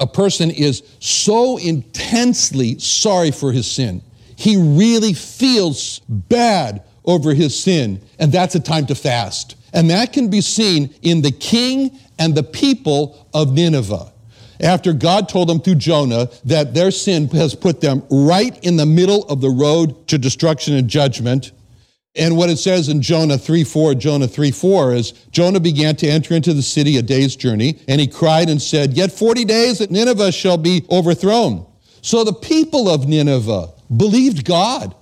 a 0.00 0.06
person 0.06 0.50
is 0.50 0.82
so 0.98 1.58
intensely 1.58 2.78
sorry 2.78 3.30
for 3.30 3.52
his 3.52 3.70
sin. 3.70 4.02
He 4.36 4.56
really 4.56 5.12
feels 5.12 6.00
bad 6.08 6.82
over 7.04 7.34
his 7.34 7.58
sin, 7.58 8.00
and 8.18 8.32
that's 8.32 8.54
a 8.54 8.60
time 8.60 8.86
to 8.86 8.94
fast. 8.94 9.54
And 9.74 9.90
that 9.90 10.12
can 10.12 10.30
be 10.30 10.40
seen 10.40 10.94
in 11.02 11.20
the 11.20 11.32
king 11.32 11.98
and 12.18 12.34
the 12.34 12.44
people 12.44 13.28
of 13.34 13.52
Nineveh. 13.52 14.12
After 14.60 14.92
God 14.92 15.28
told 15.28 15.48
them 15.48 15.60
through 15.60 15.74
Jonah 15.74 16.30
that 16.44 16.74
their 16.74 16.92
sin 16.92 17.28
has 17.30 17.54
put 17.54 17.80
them 17.80 18.04
right 18.08 18.56
in 18.64 18.76
the 18.76 18.86
middle 18.86 19.24
of 19.24 19.40
the 19.40 19.50
road 19.50 20.06
to 20.08 20.16
destruction 20.16 20.74
and 20.74 20.88
judgment, 20.88 21.50
and 22.16 22.36
what 22.36 22.48
it 22.48 22.58
says 22.58 22.88
in 22.88 23.02
Jonah 23.02 23.36
3 23.36 23.64
4, 23.64 23.94
Jonah 23.94 24.28
3 24.28 24.52
4 24.52 24.94
is 24.94 25.12
Jonah 25.32 25.58
began 25.58 25.96
to 25.96 26.06
enter 26.06 26.34
into 26.34 26.54
the 26.54 26.62
city 26.62 26.96
a 26.96 27.02
day's 27.02 27.34
journey, 27.34 27.80
and 27.88 28.00
he 28.00 28.06
cried 28.06 28.48
and 28.48 28.62
said, 28.62 28.92
Yet 28.92 29.10
40 29.10 29.44
days 29.44 29.78
that 29.78 29.90
Nineveh 29.90 30.30
shall 30.30 30.56
be 30.56 30.84
overthrown. 30.88 31.66
So 32.02 32.22
the 32.22 32.32
people 32.32 32.88
of 32.88 33.08
Nineveh 33.08 33.70
believed 33.96 34.44
God 34.44 34.94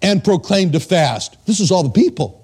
and 0.00 0.24
proclaimed 0.24 0.74
a 0.74 0.80
fast. 0.80 1.36
This 1.44 1.60
is 1.60 1.70
all 1.70 1.82
the 1.82 1.90
people. 1.90 2.43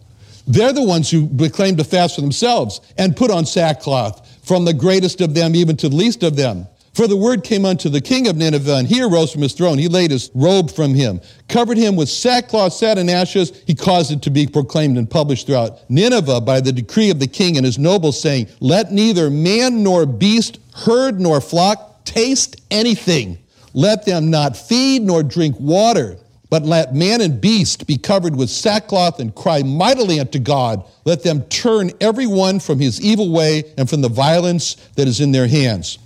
They're 0.51 0.73
the 0.73 0.83
ones 0.83 1.09
who 1.09 1.29
proclaimed 1.29 1.79
a 1.79 1.85
fast 1.85 2.17
for 2.17 2.23
themselves 2.23 2.81
and 2.99 3.17
put 3.17 3.31
on 3.31 3.47
sackcloth, 3.47 4.27
from 4.45 4.65
the 4.65 4.75
greatest 4.75 5.21
of 5.21 5.33
them 5.33 5.55
even 5.55 5.77
to 5.77 5.89
the 5.89 5.95
least 5.95 6.25
of 6.25 6.35
them. 6.35 6.67
For 6.93 7.07
the 7.07 7.17
word 7.17 7.45
came 7.45 7.65
unto 7.65 7.89
the 7.89 8.01
king 8.01 8.27
of 8.27 8.37
Nineveh, 8.37 8.75
and 8.75 8.89
he 8.89 9.01
arose 9.01 9.31
from 9.31 9.43
his 9.43 9.53
throne. 9.53 9.79
He 9.79 9.87
laid 9.87 10.11
his 10.11 10.29
robe 10.35 10.73
from 10.73 10.93
him, 10.93 11.21
covered 11.49 11.79
him 11.79 11.95
with 11.95 12.09
sackcloth, 12.09 12.73
sat 12.73 12.99
in 12.99 13.09
ashes. 13.09 13.63
He 13.65 13.77
caused 13.77 14.11
it 14.11 14.23
to 14.23 14.31
be 14.31 14.49
proclaimed 14.49 14.99
and 14.99 15.09
published 15.09 15.47
throughout 15.47 15.89
Nineveh 15.89 16.41
by 16.41 16.61
the 16.61 16.73
decree 16.73 17.11
of 17.11 17.21
the 17.21 17.29
king 17.29 17.57
and 17.57 17.65
his 17.65 17.79
nobles, 17.79 18.21
saying, 18.21 18.49
Let 18.59 18.91
neither 18.91 19.31
man 19.31 19.85
nor 19.85 20.05
beast, 20.05 20.59
herd 20.75 21.21
nor 21.21 21.41
flock 21.41 22.05
taste 22.05 22.61
anything. 22.73 23.39
Let 23.73 24.05
them 24.05 24.31
not 24.31 24.57
feed 24.57 25.03
nor 25.03 25.23
drink 25.23 25.55
water. 25.61 26.19
But 26.51 26.65
let 26.65 26.95
man 26.95 27.21
and 27.21 27.41
beast 27.41 27.87
be 27.87 27.97
covered 27.97 28.35
with 28.35 28.51
sackcloth 28.51 29.21
and 29.21 29.35
cry 29.35 29.63
mightily 29.63 30.19
unto 30.19 30.41
God. 30.41 30.85
Let 31.05 31.23
them 31.23 31.43
turn 31.45 31.93
every 32.01 32.27
one 32.27 32.59
from 32.59 32.81
his 32.81 33.01
evil 33.01 33.31
way 33.31 33.73
and 33.79 33.89
from 33.89 34.01
the 34.01 34.09
violence 34.09 34.75
that 34.97 35.07
is 35.07 35.21
in 35.21 35.31
their 35.31 35.47
hands. 35.47 35.99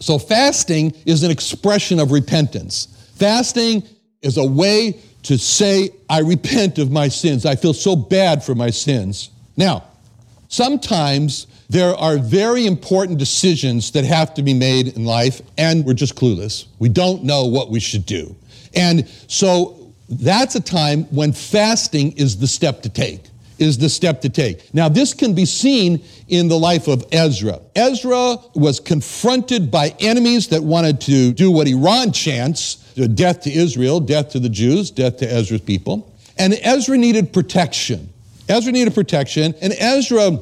So, 0.00 0.18
fasting 0.18 0.94
is 1.06 1.22
an 1.22 1.30
expression 1.30 2.00
of 2.00 2.10
repentance. 2.10 2.88
Fasting 3.16 3.84
is 4.20 4.36
a 4.36 4.44
way 4.44 5.00
to 5.24 5.38
say, 5.38 5.90
I 6.08 6.20
repent 6.20 6.78
of 6.78 6.90
my 6.90 7.08
sins. 7.08 7.46
I 7.46 7.56
feel 7.56 7.74
so 7.74 7.96
bad 7.96 8.42
for 8.42 8.54
my 8.54 8.70
sins. 8.70 9.30
Now, 9.56 9.84
sometimes 10.48 11.46
there 11.68 11.94
are 11.94 12.16
very 12.16 12.66
important 12.66 13.18
decisions 13.18 13.90
that 13.92 14.04
have 14.04 14.34
to 14.34 14.42
be 14.42 14.54
made 14.54 14.88
in 14.96 15.04
life, 15.04 15.42
and 15.58 15.84
we're 15.84 15.94
just 15.94 16.14
clueless. 16.14 16.66
We 16.78 16.88
don't 16.88 17.24
know 17.24 17.44
what 17.46 17.70
we 17.70 17.80
should 17.80 18.06
do. 18.06 18.34
And 18.74 19.08
so 19.26 19.92
that's 20.08 20.54
a 20.54 20.60
time 20.60 21.04
when 21.04 21.32
fasting 21.32 22.12
is 22.12 22.38
the 22.38 22.46
step 22.46 22.82
to 22.82 22.88
take. 22.88 23.22
Is 23.58 23.76
the 23.76 23.88
step 23.88 24.20
to 24.20 24.28
take. 24.28 24.72
Now, 24.72 24.88
this 24.88 25.12
can 25.12 25.34
be 25.34 25.44
seen 25.44 26.04
in 26.28 26.46
the 26.46 26.56
life 26.56 26.86
of 26.86 27.04
Ezra. 27.10 27.58
Ezra 27.74 28.36
was 28.54 28.78
confronted 28.78 29.68
by 29.68 29.96
enemies 29.98 30.46
that 30.48 30.62
wanted 30.62 31.00
to 31.02 31.32
do 31.32 31.50
what 31.50 31.66
Iran 31.66 32.12
chants 32.12 32.76
death 33.06 33.42
to 33.42 33.52
Israel, 33.52 34.00
death 34.00 34.30
to 34.30 34.40
the 34.40 34.48
Jews, 34.48 34.90
death 34.90 35.18
to 35.18 35.30
Ezra's 35.30 35.60
people. 35.60 36.12
And 36.36 36.54
Ezra 36.62 36.96
needed 36.96 37.32
protection. 37.32 38.08
Ezra 38.48 38.72
needed 38.72 38.94
protection, 38.94 39.54
and 39.60 39.72
Ezra 39.74 40.40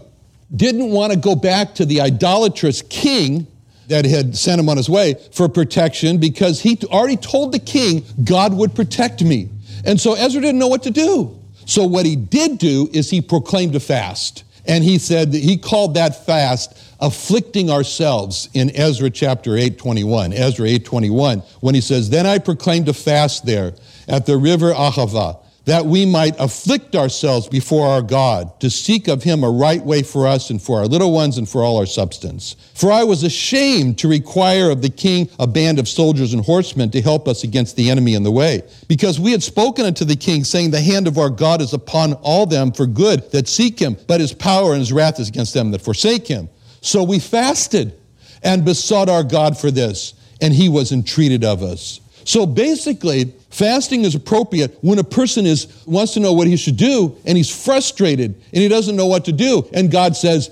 didn't 0.54 0.90
want 0.90 1.12
to 1.12 1.18
go 1.18 1.34
back 1.34 1.74
to 1.74 1.84
the 1.84 2.00
idolatrous 2.00 2.82
king 2.82 3.46
that 3.88 4.04
had 4.04 4.36
sent 4.36 4.60
him 4.60 4.68
on 4.68 4.76
his 4.76 4.88
way 4.88 5.14
for 5.32 5.48
protection 5.48 6.18
because 6.18 6.60
he 6.60 6.78
already 6.86 7.16
told 7.16 7.52
the 7.52 7.58
king 7.58 8.04
God 8.24 8.54
would 8.54 8.74
protect 8.74 9.22
me. 9.22 9.48
And 9.84 10.00
so 10.00 10.14
Ezra 10.14 10.40
didn't 10.40 10.58
know 10.58 10.68
what 10.68 10.82
to 10.84 10.90
do. 10.90 11.38
So 11.66 11.84
what 11.84 12.06
he 12.06 12.16
did 12.16 12.58
do 12.58 12.88
is 12.92 13.10
he 13.10 13.20
proclaimed 13.20 13.74
a 13.74 13.80
fast. 13.80 14.44
And 14.66 14.82
he 14.82 14.98
said 14.98 15.32
that 15.32 15.42
he 15.42 15.56
called 15.56 15.94
that 15.94 16.26
fast 16.26 16.76
afflicting 16.98 17.70
ourselves 17.70 18.48
in 18.54 18.74
Ezra 18.74 19.10
chapter 19.10 19.56
8, 19.56 19.78
21. 19.78 20.32
Ezra 20.32 20.68
8, 20.68 20.84
21, 20.84 21.40
when 21.60 21.74
he 21.74 21.80
says, 21.80 22.10
Then 22.10 22.26
I 22.26 22.38
proclaimed 22.38 22.88
a 22.88 22.92
fast 22.92 23.46
there 23.46 23.74
at 24.08 24.26
the 24.26 24.36
river 24.36 24.72
Ahava 24.72 25.38
that 25.66 25.84
we 25.84 26.06
might 26.06 26.38
afflict 26.38 26.94
ourselves 26.94 27.48
before 27.48 27.88
our 27.88 28.00
God, 28.00 28.58
to 28.60 28.70
seek 28.70 29.08
of 29.08 29.24
him 29.24 29.42
a 29.42 29.50
right 29.50 29.84
way 29.84 30.02
for 30.02 30.26
us 30.26 30.48
and 30.48 30.62
for 30.62 30.78
our 30.78 30.86
little 30.86 31.12
ones 31.12 31.38
and 31.38 31.48
for 31.48 31.62
all 31.62 31.76
our 31.76 31.86
substance. 31.86 32.54
For 32.74 32.92
I 32.92 33.02
was 33.02 33.24
ashamed 33.24 33.98
to 33.98 34.08
require 34.08 34.70
of 34.70 34.80
the 34.80 34.88
king 34.88 35.28
a 35.40 35.46
band 35.46 35.80
of 35.80 35.88
soldiers 35.88 36.32
and 36.32 36.44
horsemen 36.44 36.90
to 36.92 37.02
help 37.02 37.26
us 37.26 37.42
against 37.42 37.74
the 37.74 37.90
enemy 37.90 38.14
in 38.14 38.22
the 38.22 38.30
way, 38.30 38.62
because 38.86 39.18
we 39.18 39.32
had 39.32 39.42
spoken 39.42 39.84
unto 39.84 40.04
the 40.04 40.14
king, 40.14 40.44
saying, 40.44 40.70
The 40.70 40.80
hand 40.80 41.08
of 41.08 41.18
our 41.18 41.30
God 41.30 41.60
is 41.60 41.72
upon 41.72 42.12
all 42.14 42.46
them 42.46 42.70
for 42.70 42.86
good 42.86 43.28
that 43.32 43.48
seek 43.48 43.80
him, 43.80 43.96
but 44.06 44.20
his 44.20 44.32
power 44.32 44.70
and 44.70 44.78
his 44.78 44.92
wrath 44.92 45.18
is 45.18 45.28
against 45.28 45.52
them 45.52 45.72
that 45.72 45.82
forsake 45.82 46.28
him. 46.28 46.48
So 46.80 47.02
we 47.02 47.18
fasted 47.18 47.98
and 48.44 48.64
besought 48.64 49.08
our 49.08 49.24
God 49.24 49.58
for 49.58 49.72
this, 49.72 50.14
and 50.40 50.54
he 50.54 50.68
was 50.68 50.92
entreated 50.92 51.42
of 51.42 51.64
us. 51.64 52.00
So 52.26 52.44
basically, 52.44 53.32
fasting 53.50 54.02
is 54.02 54.16
appropriate 54.16 54.76
when 54.80 54.98
a 54.98 55.04
person 55.04 55.46
is 55.46 55.68
wants 55.86 56.12
to 56.14 56.20
know 56.20 56.32
what 56.32 56.48
he 56.48 56.56
should 56.56 56.76
do 56.76 57.16
and 57.24 57.36
he's 57.36 57.64
frustrated 57.64 58.34
and 58.34 58.62
he 58.62 58.66
doesn't 58.68 58.96
know 58.96 59.06
what 59.06 59.24
to 59.26 59.32
do 59.32 59.66
and 59.72 59.92
God 59.92 60.16
says, 60.16 60.50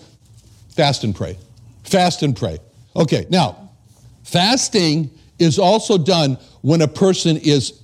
fast 0.70 1.02
and 1.02 1.14
pray. 1.14 1.36
Fast 1.82 2.22
and 2.22 2.36
pray. 2.36 2.58
Okay, 2.94 3.26
now, 3.28 3.70
fasting 4.22 5.10
is 5.40 5.58
also 5.58 5.98
done 5.98 6.38
when 6.62 6.80
a 6.80 6.86
person 6.86 7.38
is 7.38 7.80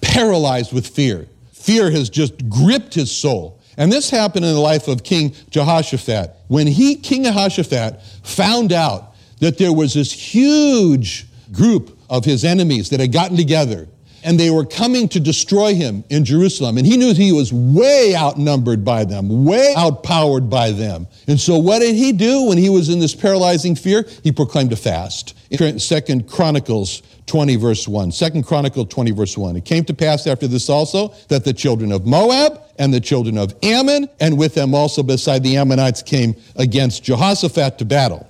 paralyzed 0.00 0.72
with 0.72 0.86
fear. 0.86 1.26
Fear 1.52 1.90
has 1.90 2.08
just 2.08 2.48
gripped 2.48 2.94
his 2.94 3.10
soul. 3.10 3.60
And 3.76 3.90
this 3.90 4.08
happened 4.08 4.44
in 4.44 4.54
the 4.54 4.60
life 4.60 4.86
of 4.86 5.02
King 5.02 5.34
Jehoshaphat. 5.50 6.30
When 6.46 6.68
he, 6.68 6.94
King 6.94 7.24
Jehoshaphat, 7.24 8.00
found 8.22 8.72
out 8.72 9.16
that 9.40 9.58
there 9.58 9.72
was 9.72 9.94
this 9.94 10.12
huge 10.12 11.26
group 11.50 11.95
of 12.08 12.24
his 12.24 12.44
enemies 12.44 12.90
that 12.90 13.00
had 13.00 13.12
gotten 13.12 13.36
together 13.36 13.88
and 14.26 14.40
they 14.40 14.50
were 14.50 14.66
coming 14.66 15.08
to 15.10 15.20
destroy 15.20 15.72
him 15.72 16.02
in 16.10 16.24
Jerusalem. 16.24 16.78
And 16.78 16.86
he 16.86 16.96
knew 16.96 17.14
he 17.14 17.30
was 17.30 17.52
way 17.52 18.12
outnumbered 18.16 18.84
by 18.84 19.04
them, 19.04 19.44
way 19.44 19.72
outpowered 19.76 20.50
by 20.50 20.72
them. 20.72 21.06
And 21.28 21.38
so 21.38 21.56
what 21.58 21.78
did 21.78 21.94
he 21.94 22.10
do 22.10 22.42
when 22.42 22.58
he 22.58 22.68
was 22.68 22.88
in 22.88 22.98
this 22.98 23.14
paralyzing 23.14 23.76
fear? 23.76 24.04
He 24.24 24.32
proclaimed 24.32 24.72
a 24.72 24.76
fast. 24.76 25.34
Second 25.78 26.28
Chronicles 26.28 27.04
20 27.26 27.54
verse 27.54 27.86
1. 27.86 28.10
Second 28.10 28.44
Chronicle 28.44 28.84
20 28.84 29.12
verse 29.12 29.38
1. 29.38 29.54
It 29.56 29.64
came 29.64 29.84
to 29.84 29.94
pass 29.94 30.26
after 30.26 30.48
this 30.48 30.68
also 30.68 31.14
that 31.28 31.44
the 31.44 31.52
children 31.52 31.92
of 31.92 32.04
Moab 32.04 32.60
and 32.80 32.92
the 32.92 33.00
children 33.00 33.38
of 33.38 33.54
Ammon 33.62 34.08
and 34.18 34.36
with 34.36 34.54
them 34.54 34.74
also 34.74 35.04
beside 35.04 35.44
the 35.44 35.56
Ammonites 35.56 36.02
came 36.02 36.34
against 36.56 37.04
Jehoshaphat 37.04 37.78
to 37.78 37.84
battle. 37.84 38.28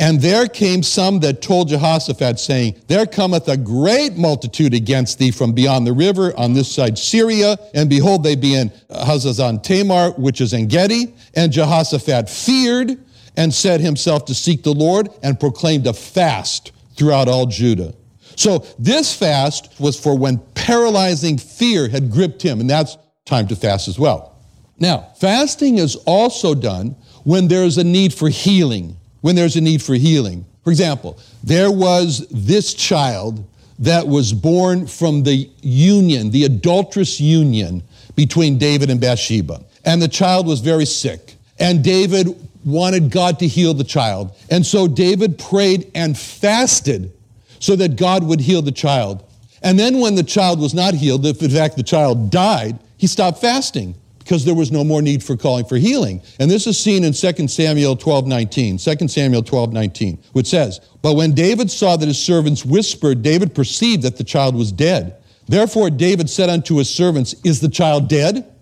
And 0.00 0.20
there 0.20 0.46
came 0.46 0.84
some 0.84 1.18
that 1.20 1.42
told 1.42 1.68
Jehoshaphat, 1.68 2.38
saying, 2.38 2.80
There 2.86 3.04
cometh 3.04 3.48
a 3.48 3.56
great 3.56 4.16
multitude 4.16 4.72
against 4.72 5.18
thee 5.18 5.32
from 5.32 5.52
beyond 5.52 5.86
the 5.86 5.92
river 5.92 6.32
on 6.36 6.52
this 6.52 6.72
side 6.72 6.96
Syria. 6.96 7.58
And 7.74 7.90
behold, 7.90 8.22
they 8.22 8.36
be 8.36 8.54
in 8.54 8.70
Hazazon 8.90 9.62
Tamar, 9.62 10.12
which 10.12 10.40
is 10.40 10.54
Engedi. 10.54 11.14
And 11.34 11.50
Jehoshaphat 11.50 12.30
feared 12.30 12.96
and 13.36 13.52
set 13.52 13.80
himself 13.80 14.24
to 14.26 14.34
seek 14.34 14.62
the 14.62 14.72
Lord 14.72 15.08
and 15.22 15.38
proclaimed 15.38 15.86
a 15.86 15.92
fast 15.92 16.72
throughout 16.96 17.28
all 17.28 17.46
Judah. 17.46 17.94
So 18.36 18.64
this 18.78 19.12
fast 19.12 19.80
was 19.80 19.98
for 19.98 20.16
when 20.16 20.38
paralyzing 20.54 21.38
fear 21.38 21.88
had 21.88 22.12
gripped 22.12 22.40
him, 22.40 22.60
and 22.60 22.70
that's 22.70 22.96
time 23.24 23.48
to 23.48 23.56
fast 23.56 23.88
as 23.88 23.98
well. 23.98 24.36
Now, 24.78 25.12
fasting 25.18 25.78
is 25.78 25.96
also 26.06 26.54
done 26.54 26.94
when 27.24 27.48
there 27.48 27.64
is 27.64 27.78
a 27.78 27.84
need 27.84 28.14
for 28.14 28.28
healing 28.28 28.96
when 29.28 29.36
there's 29.36 29.56
a 29.56 29.60
need 29.60 29.82
for 29.82 29.94
healing. 29.94 30.46
For 30.64 30.70
example, 30.70 31.18
there 31.44 31.70
was 31.70 32.26
this 32.30 32.72
child 32.72 33.46
that 33.78 34.08
was 34.08 34.32
born 34.32 34.86
from 34.86 35.22
the 35.22 35.50
union, 35.60 36.30
the 36.30 36.44
adulterous 36.44 37.20
union 37.20 37.82
between 38.16 38.56
David 38.56 38.88
and 38.88 38.98
Bathsheba. 38.98 39.62
And 39.84 40.00
the 40.00 40.08
child 40.08 40.46
was 40.46 40.60
very 40.60 40.86
sick. 40.86 41.34
And 41.58 41.84
David 41.84 42.34
wanted 42.64 43.10
God 43.10 43.38
to 43.40 43.46
heal 43.46 43.74
the 43.74 43.84
child. 43.84 44.34
And 44.50 44.64
so 44.64 44.88
David 44.88 45.38
prayed 45.38 45.90
and 45.94 46.16
fasted 46.16 47.12
so 47.58 47.76
that 47.76 47.96
God 47.96 48.24
would 48.24 48.40
heal 48.40 48.62
the 48.62 48.72
child. 48.72 49.22
And 49.62 49.78
then 49.78 50.00
when 50.00 50.14
the 50.14 50.22
child 50.22 50.58
was 50.58 50.72
not 50.72 50.94
healed, 50.94 51.26
if 51.26 51.42
in 51.42 51.50
fact 51.50 51.76
the 51.76 51.82
child 51.82 52.30
died, 52.30 52.78
he 52.96 53.06
stopped 53.06 53.42
fasting 53.42 53.94
because 54.28 54.44
there 54.44 54.54
was 54.54 54.70
no 54.70 54.84
more 54.84 55.00
need 55.00 55.24
for 55.24 55.38
calling 55.38 55.64
for 55.64 55.78
healing. 55.78 56.20
And 56.38 56.50
this 56.50 56.66
is 56.66 56.78
seen 56.78 57.02
in 57.02 57.14
2 57.14 57.48
Samuel 57.48 57.96
12 57.96 58.26
19. 58.26 58.76
2 58.76 59.08
Samuel 59.08 59.42
12 59.42 59.72
19, 59.72 60.18
which 60.32 60.48
says, 60.48 60.80
But 61.00 61.14
when 61.14 61.32
David 61.32 61.70
saw 61.70 61.96
that 61.96 62.06
his 62.06 62.22
servants 62.22 62.62
whispered, 62.62 63.22
David 63.22 63.54
perceived 63.54 64.02
that 64.02 64.18
the 64.18 64.24
child 64.24 64.54
was 64.54 64.70
dead. 64.70 65.16
Therefore 65.46 65.88
David 65.88 66.28
said 66.28 66.50
unto 66.50 66.76
his 66.76 66.90
servants, 66.90 67.34
Is 67.42 67.60
the 67.60 67.70
child 67.70 68.10
dead? 68.10 68.54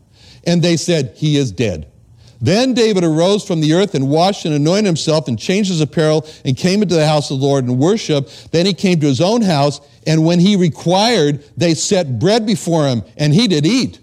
And 0.45 0.63
they 0.63 0.77
said, 0.77 1.15
He 1.17 1.37
is 1.37 1.51
dead. 1.51 1.91
Then 2.41 2.73
David 2.73 3.03
arose 3.03 3.45
from 3.45 3.61
the 3.61 3.73
earth 3.73 3.97
and 3.97 4.09
washed 4.09 4.45
and 4.45 4.55
anointed 4.55 4.87
himself 4.87 5.27
and 5.27 5.37
changed 5.37 5.71
his 5.71 5.81
apparel 5.81 6.29
and 6.45 6.57
came 6.57 6.81
into 6.83 6.95
the 6.95 7.09
house 7.09 7.33
of 7.33 7.41
the 7.41 7.45
Lord 7.45 7.65
and 7.65 7.77
worshiped. 7.77 8.53
Then 8.53 8.67
he 8.67 8.75
came 8.75 9.01
to 9.01 9.07
his 9.07 9.23
own 9.23 9.43
house, 9.43 9.81
and 10.07 10.25
when 10.25 10.39
he 10.39 10.55
required, 10.55 11.43
they 11.57 11.75
set 11.75 12.21
bread 12.21 12.47
before 12.47 12.87
him, 12.87 13.03
and 13.17 13.35
he 13.35 13.49
did 13.49 13.67
eat. 13.67 13.99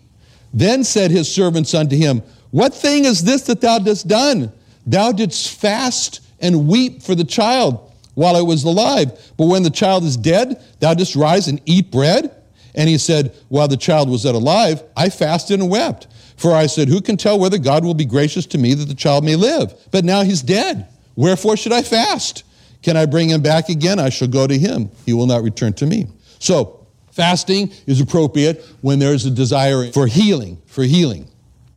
Then 0.54 0.84
said 0.84 1.12
his 1.12 1.34
servants 1.34 1.74
unto 1.74 1.96
him, 1.96 2.22
What 2.52 2.74
thing 2.74 3.06
is 3.06 3.24
this 3.24 3.44
that 3.44 3.62
thou 3.62 3.80
didst 3.80 4.08
done? 4.08 4.52
Thou 4.86 5.12
didst 5.12 5.60
fast 5.60 6.22
and 6.40 6.68
weep 6.68 7.02
for 7.02 7.16
the 7.16 7.24
child 7.24 7.92
while 8.14 8.36
it 8.36 8.46
was 8.46 8.64
alive. 8.64 9.12
But 9.38 9.48
when 9.48 9.64
the 9.64 9.70
child 9.70 10.04
is 10.04 10.18
dead, 10.18 10.64
thou 10.80 10.94
didst 10.94 11.16
rise 11.16 11.48
and 11.48 11.60
eat 11.66 11.92
bread? 11.92 12.36
And 12.76 12.90
he 12.90 12.98
said, 12.98 13.36
While 13.50 13.68
the 13.68 13.78
child 13.78 14.10
was 14.10 14.26
yet 14.26 14.36
alive, 14.36 14.84
I 14.96 15.10
fasted 15.10 15.60
and 15.60 15.70
wept. 15.70 16.08
For 16.38 16.54
I 16.54 16.68
said, 16.68 16.88
Who 16.88 17.02
can 17.02 17.18
tell 17.18 17.40
whether 17.40 17.58
God 17.58 17.84
will 17.84 17.94
be 17.94 18.06
gracious 18.06 18.46
to 18.48 18.58
me 18.58 18.74
that 18.74 18.86
the 18.86 18.96
child 18.96 19.24
may 19.24 19.36
live? 19.36 19.74
But 19.92 20.06
now 20.06 20.24
he's 20.24 20.42
dead. 20.42 20.88
Wherefore 21.16 21.58
should 21.58 21.74
I 21.74 21.84
fast? 21.84 22.44
Can 22.82 22.98
I 22.98 23.06
bring 23.06 23.30
him 23.30 23.42
back 23.42 23.70
again? 23.70 24.00
I 24.00 24.10
shall 24.10 24.28
go 24.28 24.46
to 24.46 24.58
him. 24.58 24.90
He 25.06 25.14
will 25.14 25.28
not 25.28 25.44
return 25.44 25.74
to 25.74 25.86
me. 25.86 26.08
So 26.40 26.83
Fasting 27.14 27.72
is 27.86 28.02
appropriate 28.02 28.66
when 28.82 28.98
there's 28.98 29.26
a 29.26 29.32
desire 29.32 29.92
for 29.92 30.08
healing, 30.08 30.60
for 30.66 30.84
healing. 30.84 31.28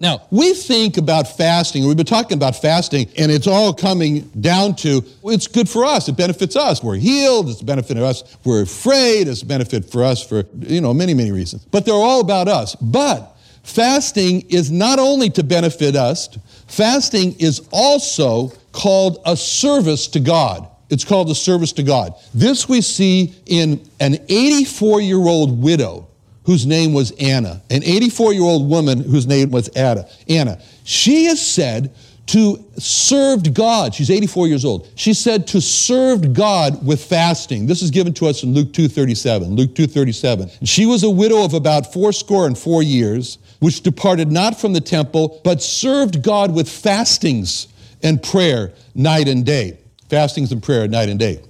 Now, 0.01 0.23
we 0.31 0.55
think 0.55 0.97
about 0.97 1.37
fasting, 1.37 1.87
we've 1.87 1.97
been 1.97 2.07
talking 2.07 2.37
about 2.37 2.57
fasting, 2.57 3.09
and 3.19 3.31
it's 3.31 3.47
all 3.47 3.73
coming 3.75 4.21
down 4.41 4.77
to 4.77 5.03
it's 5.25 5.47
good 5.47 5.69
for 5.69 5.85
us, 5.85 6.09
it 6.09 6.17
benefits 6.17 6.57
us. 6.57 6.83
We're 6.83 6.97
healed, 6.97 7.51
it's 7.51 7.61
a 7.61 7.65
benefit 7.65 7.99
of 7.99 8.03
us. 8.03 8.37
We're 8.45 8.63
afraid, 8.63 9.29
it's 9.29 9.43
a 9.43 9.47
benefit 9.47 9.91
for 9.91 10.05
us 10.05 10.27
for, 10.27 10.45
you 10.61 10.81
know, 10.81 10.95
many, 10.95 11.13
many 11.13 11.33
reasons. 11.33 11.65
But 11.67 11.85
they're 11.85 11.95
all 11.95 12.21
about 12.21 12.49
us. 12.49 12.75
But 12.75 13.37
fasting 13.63 14.43
is 14.49 14.71
not 14.71 14.99
only 14.99 15.29
to 15.31 15.43
benefit 15.43 15.97
us, 15.97 16.29
fasting 16.67 17.35
is 17.39 17.67
also 17.73 18.53
called 18.73 19.21
a 19.27 19.37
service 19.37 20.07
to 20.09 20.21
God. 20.21 20.69
It's 20.89 21.05
called 21.05 21.29
the 21.29 21.35
service 21.35 21.73
to 21.73 21.83
God. 21.83 22.15
This 22.33 22.69
we 22.69 22.81
see 22.81 23.35
in 23.47 23.81
an 24.01 24.19
84 24.29 25.01
year 25.01 25.19
old 25.19 25.63
widow 25.63 26.07
whose 26.45 26.65
name 26.65 26.93
was 26.93 27.11
Anna, 27.13 27.61
an 27.71 27.83
84 27.83 28.33
year 28.33 28.45
old 28.45 28.71
woman 28.71 29.03
whose 29.03 29.27
name 29.27 29.51
was 29.51 29.69
Ada, 29.77 30.09
Anna. 30.29 30.61
She 30.85 31.27
is 31.27 31.45
said 31.45 31.93
to 32.27 32.65
served 32.79 33.55
God. 33.55 33.95
She's 33.95 34.11
84 34.11 34.49
years 34.49 34.65
old. 34.65 34.89
She 34.95 35.15
said 35.15 35.47
to 35.49 35.61
served 35.61 36.35
God 36.35 36.85
with 36.85 37.05
fasting. 37.05 37.67
This 37.67 37.83
is 37.83 37.91
given 37.91 38.13
to 38.15 38.27
us 38.27 38.43
in 38.43 38.53
Luke 38.53 38.73
2:37. 38.73 39.57
Luke 39.57 39.75
2:37. 39.75 40.51
She 40.65 40.87
was 40.87 41.03
a 41.03 41.11
widow 41.11 41.45
of 41.45 41.55
about 41.55 41.93
fourscore 41.93 42.47
and 42.47 42.59
four 42.59 42.83
years, 42.83 43.39
which 43.61 43.83
departed 43.83 44.31
not 44.31 44.61
from 44.61 44.73
the 44.73 44.81
temple, 44.81 45.41
but 45.45 45.63
served 45.63 46.23
God 46.23 46.53
with 46.53 46.69
fastings 46.69 47.69
and 48.03 48.23
prayer 48.23 48.73
night 48.95 49.29
and 49.29 49.45
day. 49.45 49.79
Fastings 50.09 50.53
and 50.53 50.63
prayer 50.63 50.87
night 50.89 51.09
and 51.09 51.19
day. 51.19 51.43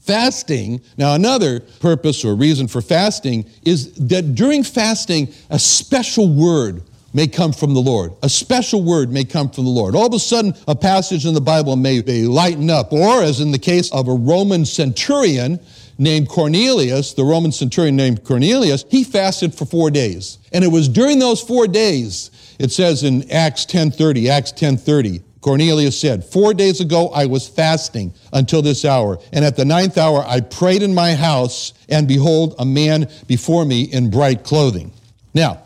Fasting, 0.00 0.80
now 0.96 1.14
another 1.14 1.60
purpose 1.80 2.24
or 2.24 2.36
reason 2.36 2.68
for 2.68 2.80
fasting 2.80 3.44
is 3.64 3.92
that 3.94 4.36
during 4.36 4.62
fasting, 4.62 5.28
a 5.50 5.58
special 5.58 6.32
word 6.32 6.82
may 7.12 7.26
come 7.26 7.52
from 7.52 7.74
the 7.74 7.80
Lord. 7.80 8.12
A 8.22 8.28
special 8.28 8.84
word 8.84 9.10
may 9.10 9.24
come 9.24 9.50
from 9.50 9.64
the 9.64 9.70
Lord. 9.70 9.96
All 9.96 10.06
of 10.06 10.12
a 10.12 10.18
sudden, 10.18 10.54
a 10.68 10.76
passage 10.76 11.26
in 11.26 11.34
the 11.34 11.40
Bible 11.40 11.74
may, 11.74 12.02
may 12.02 12.22
lighten 12.22 12.70
up, 12.70 12.92
or 12.92 13.22
as 13.22 13.40
in 13.40 13.50
the 13.50 13.58
case 13.58 13.90
of 13.90 14.06
a 14.06 14.14
Roman 14.14 14.64
centurion 14.64 15.58
named 15.98 16.28
Cornelius, 16.28 17.14
the 17.14 17.24
Roman 17.24 17.52
centurion 17.52 17.96
named 17.96 18.22
Cornelius, 18.22 18.84
he 18.90 19.02
fasted 19.02 19.54
for 19.54 19.64
four 19.64 19.90
days. 19.90 20.38
And 20.52 20.62
it 20.62 20.68
was 20.68 20.88
during 20.88 21.18
those 21.18 21.40
four 21.40 21.66
days, 21.66 22.30
it 22.58 22.70
says 22.70 23.02
in 23.02 23.28
Acts 23.30 23.64
10:30, 23.64 24.28
Acts 24.28 24.52
10:30, 24.52 25.22
Cornelius 25.46 25.96
said, 25.96 26.24
Four 26.24 26.54
days 26.54 26.80
ago 26.80 27.08
I 27.10 27.26
was 27.26 27.46
fasting 27.46 28.12
until 28.32 28.62
this 28.62 28.84
hour, 28.84 29.20
and 29.32 29.44
at 29.44 29.54
the 29.54 29.64
ninth 29.64 29.96
hour 29.96 30.24
I 30.26 30.40
prayed 30.40 30.82
in 30.82 30.92
my 30.92 31.14
house, 31.14 31.72
and 31.88 32.08
behold, 32.08 32.56
a 32.58 32.64
man 32.64 33.08
before 33.28 33.64
me 33.64 33.82
in 33.82 34.10
bright 34.10 34.42
clothing. 34.42 34.90
Now, 35.34 35.62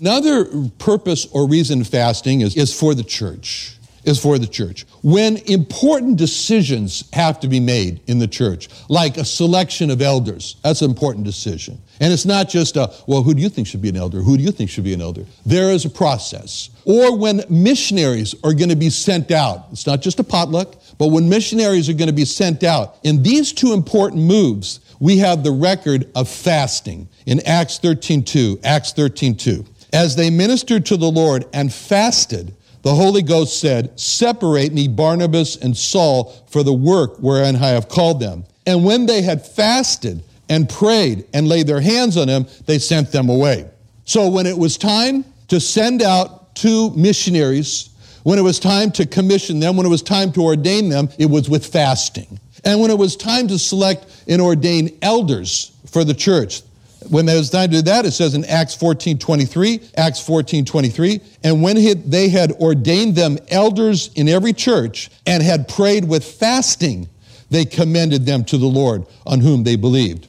Another 0.00 0.44
purpose 0.78 1.26
or 1.32 1.48
reason 1.48 1.82
fasting 1.82 2.42
is, 2.42 2.56
is 2.56 2.72
for 2.72 2.94
the 2.94 3.02
church. 3.02 3.77
Is 4.08 4.18
for 4.18 4.38
the 4.38 4.46
church. 4.46 4.86
When 5.02 5.36
important 5.36 6.16
decisions 6.16 7.04
have 7.12 7.40
to 7.40 7.48
be 7.48 7.60
made 7.60 8.00
in 8.06 8.18
the 8.18 8.26
church, 8.26 8.70
like 8.88 9.18
a 9.18 9.24
selection 9.24 9.90
of 9.90 10.00
elders, 10.00 10.56
that's 10.62 10.80
an 10.80 10.88
important 10.88 11.26
decision. 11.26 11.78
And 12.00 12.10
it's 12.10 12.24
not 12.24 12.48
just 12.48 12.78
a, 12.78 12.90
well, 13.06 13.22
who 13.22 13.34
do 13.34 13.42
you 13.42 13.50
think 13.50 13.66
should 13.66 13.82
be 13.82 13.90
an 13.90 13.98
elder? 13.98 14.22
Who 14.22 14.38
do 14.38 14.42
you 14.42 14.50
think 14.50 14.70
should 14.70 14.84
be 14.84 14.94
an 14.94 15.02
elder? 15.02 15.26
There 15.44 15.70
is 15.72 15.84
a 15.84 15.90
process. 15.90 16.70
Or 16.86 17.18
when 17.18 17.44
missionaries 17.50 18.34
are 18.44 18.54
going 18.54 18.70
to 18.70 18.76
be 18.76 18.88
sent 18.88 19.30
out, 19.30 19.66
it's 19.72 19.86
not 19.86 20.00
just 20.00 20.18
a 20.20 20.24
potluck, 20.24 20.76
but 20.96 21.08
when 21.08 21.28
missionaries 21.28 21.90
are 21.90 21.94
going 21.94 22.08
to 22.08 22.14
be 22.14 22.24
sent 22.24 22.64
out, 22.64 22.96
in 23.02 23.22
these 23.22 23.52
two 23.52 23.74
important 23.74 24.22
moves, 24.22 24.80
we 25.00 25.18
have 25.18 25.44
the 25.44 25.52
record 25.52 26.10
of 26.14 26.30
fasting 26.30 27.08
in 27.26 27.46
Acts 27.46 27.78
13:2. 27.78 28.60
Acts 28.64 28.94
13:2. 28.94 29.66
As 29.92 30.16
they 30.16 30.30
ministered 30.30 30.86
to 30.86 30.96
the 30.96 31.10
Lord 31.10 31.44
and 31.52 31.70
fasted, 31.70 32.54
the 32.88 32.94
Holy 32.94 33.20
Ghost 33.20 33.60
said, 33.60 34.00
Separate 34.00 34.72
me, 34.72 34.88
Barnabas 34.88 35.56
and 35.56 35.76
Saul, 35.76 36.32
for 36.48 36.62
the 36.62 36.72
work 36.72 37.18
wherein 37.18 37.54
I 37.56 37.68
have 37.68 37.90
called 37.90 38.18
them. 38.18 38.46
And 38.64 38.82
when 38.82 39.04
they 39.04 39.20
had 39.20 39.46
fasted 39.46 40.22
and 40.48 40.66
prayed 40.66 41.26
and 41.34 41.46
laid 41.46 41.66
their 41.66 41.82
hands 41.82 42.16
on 42.16 42.28
them, 42.28 42.46
they 42.64 42.78
sent 42.78 43.12
them 43.12 43.28
away. 43.28 43.68
So 44.06 44.30
when 44.30 44.46
it 44.46 44.56
was 44.56 44.78
time 44.78 45.26
to 45.48 45.60
send 45.60 46.00
out 46.00 46.54
two 46.54 46.88
missionaries, 46.96 47.90
when 48.22 48.38
it 48.38 48.42
was 48.42 48.58
time 48.58 48.90
to 48.92 49.04
commission 49.04 49.60
them, 49.60 49.76
when 49.76 49.84
it 49.84 49.90
was 49.90 50.00
time 50.00 50.32
to 50.32 50.40
ordain 50.40 50.88
them, 50.88 51.10
it 51.18 51.26
was 51.26 51.50
with 51.50 51.66
fasting. 51.66 52.40
And 52.64 52.80
when 52.80 52.90
it 52.90 52.96
was 52.96 53.16
time 53.16 53.48
to 53.48 53.58
select 53.58 54.24
and 54.26 54.40
ordain 54.40 54.96
elders 55.02 55.72
for 55.90 56.04
the 56.04 56.14
church, 56.14 56.62
when 57.08 57.26
there 57.26 57.36
was 57.36 57.50
time 57.50 57.70
to 57.70 57.76
do 57.76 57.82
that, 57.82 58.04
it 58.06 58.10
says 58.12 58.34
in 58.34 58.44
Acts 58.44 58.74
14 58.74 59.18
23, 59.18 59.80
Acts 59.96 60.20
14 60.20 60.64
23, 60.64 61.20
and 61.44 61.62
when 61.62 61.76
they 62.08 62.28
had 62.28 62.52
ordained 62.52 63.14
them 63.14 63.38
elders 63.48 64.10
in 64.14 64.28
every 64.28 64.52
church 64.52 65.10
and 65.26 65.42
had 65.42 65.68
prayed 65.68 66.06
with 66.06 66.24
fasting, 66.24 67.08
they 67.50 67.64
commended 67.64 68.26
them 68.26 68.44
to 68.46 68.58
the 68.58 68.66
Lord 68.66 69.06
on 69.26 69.40
whom 69.40 69.64
they 69.64 69.76
believed. 69.76 70.26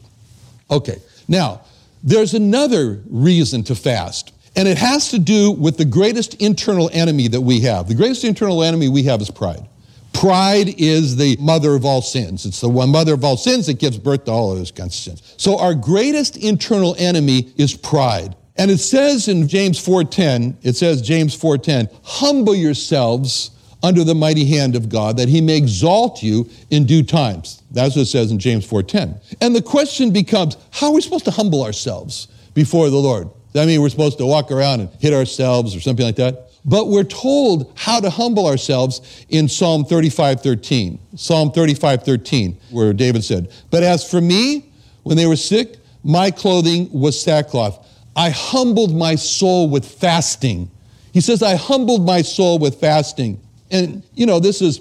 Okay, 0.70 0.98
now, 1.28 1.62
there's 2.04 2.34
another 2.34 3.02
reason 3.10 3.64
to 3.64 3.76
fast, 3.76 4.32
and 4.56 4.68
it 4.68 4.78
has 4.78 5.10
to 5.10 5.20
do 5.20 5.52
with 5.52 5.78
the 5.78 5.86
greatest 5.86 6.36
internal 6.36 6.90
enemy 6.94 7.28
that 7.28 7.42
we 7.42 7.62
have. 7.62 7.88
The 7.88 7.96
greatest 7.96 8.24
internal 8.24 8.64
enemy 8.64 8.88
we 8.88 9.04
have 9.04 9.22
is 9.22 9.32
pride. 9.32 9.68
Pride 10.14 10.76
is 10.78 11.16
the 11.16 11.38
mother 11.40 11.76
of 11.76 11.86
all 11.86 12.02
sins. 12.02 12.46
It's 12.46 12.62
the 12.62 12.70
one 12.70 12.90
mother 12.90 13.14
of 13.14 13.24
all 13.24 13.38
sins 13.38 13.68
that 13.68 13.80
gives 13.80 13.98
birth 13.98 14.26
to 14.26 14.32
all 14.32 14.52
of 14.52 14.58
those 14.58 14.72
kinds 14.72 14.96
of 14.96 15.00
sins. 15.00 15.34
So 15.38 15.58
our 15.60 15.74
greatest 15.74 16.38
internal 16.38 16.96
enemy 16.98 17.54
is 17.58 17.76
pride. 17.76 18.36
And 18.58 18.70
it 18.70 18.80
says 18.80 19.30
in 19.30 19.48
James 19.48 19.80
4:10, 19.80 20.58
it 20.64 20.76
says 20.76 21.02
James 21.02 21.34
4:10, 21.36 21.88
humble 22.04 22.56
yourselves 22.56 23.52
under 23.82 24.04
the 24.04 24.16
mighty 24.16 24.44
hand 24.44 24.76
of 24.76 24.90
God 24.90 25.16
that 25.16 25.30
he 25.30 25.40
may 25.40 25.56
exalt 25.56 26.22
you 26.22 26.50
in 26.70 26.86
due 26.86 27.04
times. 27.04 27.62
That's 27.72 27.96
what 27.96 28.02
it 28.02 28.08
says 28.08 28.32
in 28.32 28.40
James 28.40 28.66
4:10. 28.66 29.16
And 29.40 29.56
the 29.56 29.62
question 29.62 30.12
becomes, 30.12 30.58
how 30.72 30.88
are 30.88 30.94
we 30.94 31.02
supposed 31.02 31.26
to 31.26 31.32
humble 31.32 31.64
ourselves 31.64 32.28
before 32.54 32.90
the 32.90 32.98
Lord? 32.98 33.30
Does 33.54 33.62
that 33.62 33.68
mean 33.68 33.82
we're 33.82 33.90
supposed 33.90 34.18
to 34.18 34.26
walk 34.26 34.52
around 34.52 34.82
and 34.82 34.90
hit 35.00 35.14
ourselves 35.14 35.74
or 35.74 35.80
something 35.80 36.06
like 36.06 36.18
that? 36.18 36.49
But 36.66 36.88
we're 36.88 37.04
told 37.04 37.72
how 37.76 38.00
to 38.00 38.10
humble 38.10 38.46
ourselves 38.46 39.26
in 39.30 39.48
Psalm 39.48 39.86
35 39.86 40.42
13. 40.42 41.00
Psalm 41.16 41.52
35 41.52 42.04
13, 42.04 42.58
where 42.72 42.94
David 42.94 43.24
said, 43.24 43.52
But 43.72 43.84
as 43.84 44.10
for 44.10 44.20
me, 44.20 44.72
when 45.04 45.18
they 45.18 45.26
were 45.26 45.36
sick, 45.36 45.78
my 46.04 46.32
clothing 46.32 46.90
was 46.92 47.20
sackcloth. 47.20 47.86
I 48.16 48.30
humbled 48.30 48.96
my 48.96 49.16
soul 49.16 49.70
with 49.70 49.86
fasting. 49.86 50.70
He 51.14 51.22
says, 51.22 51.42
I 51.42 51.56
humbled 51.56 52.06
my 52.06 52.22
soul 52.22 52.60
with 52.60 52.80
fasting. 52.80 53.40
And, 53.72 54.04
you 54.14 54.26
know, 54.26 54.40
this 54.40 54.62
is 54.62 54.80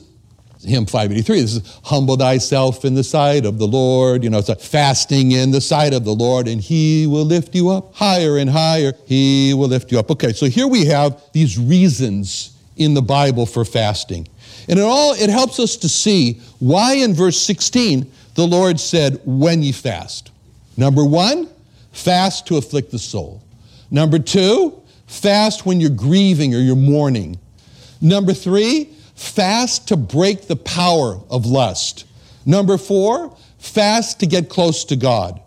hymn 0.65 0.87
583. 0.87 1.41
This 1.41 1.57
is 1.57 1.81
humble 1.85 2.17
thyself 2.17 2.85
in 2.85 2.95
the 2.95 3.05
sight 3.05 3.45
of 3.45 3.59
the 3.59 3.67
Lord. 3.67 4.25
You 4.25 4.31
know, 4.31 4.39
it's 4.39 4.49
a 4.49 4.57
fasting 4.57 5.33
in 5.33 5.51
the 5.51 5.61
sight 5.61 5.95
of 5.95 6.05
the 6.05 6.15
Lord, 6.15 6.49
and 6.49 6.61
he 6.61 7.07
will 7.07 7.25
lift 7.25 7.55
you 7.55 7.71
up 7.71 7.95
higher 7.95 8.39
and 8.39 8.51
higher. 8.51 8.93
He 9.07 9.55
will 9.55 9.69
lift 9.69 9.93
you 9.93 9.99
up. 9.99 10.11
Okay, 10.11 10.33
so 10.33 10.47
here 10.47 10.67
we 10.67 10.87
have 10.87 11.23
these 11.33 11.59
reasons 11.59 12.57
in 12.77 12.95
the 12.95 13.03
Bible 13.03 13.47
for 13.47 13.65
fasting. 13.65 14.29
And 14.69 14.79
it 14.79 14.83
all 14.83 15.13
it 15.15 15.31
helps 15.31 15.59
us 15.59 15.77
to 15.77 15.89
see 15.89 16.41
why 16.59 16.95
in 16.95 17.15
verse 17.15 17.41
16 17.41 18.11
the 18.35 18.47
Lord 18.47 18.79
said, 18.79 19.21
when 19.25 19.65
ye 19.65 19.73
fast. 19.73 20.31
Number 20.77 21.05
one, 21.05 21.49
fast 21.91 22.47
to 22.47 22.57
afflict 22.57 22.93
the 22.93 22.99
soul. 22.99 23.43
Number 23.91 24.21
two, 24.21 24.81
fast 25.09 25.67
when 25.67 25.81
you're 25.81 25.91
grieving 25.91 26.55
or 26.55 26.59
you're 26.59 26.77
mourning. 26.77 27.39
Number 28.01 28.33
three, 28.33 28.91
Fast 29.19 29.89
to 29.89 29.97
break 29.97 30.47
the 30.47 30.55
power 30.55 31.21
of 31.29 31.45
lust. 31.45 32.05
Number 32.47 32.79
four, 32.79 33.37
fast 33.59 34.21
to 34.21 34.27
get 34.27 34.49
close 34.49 34.85
to 34.85 34.95
God. 34.95 35.41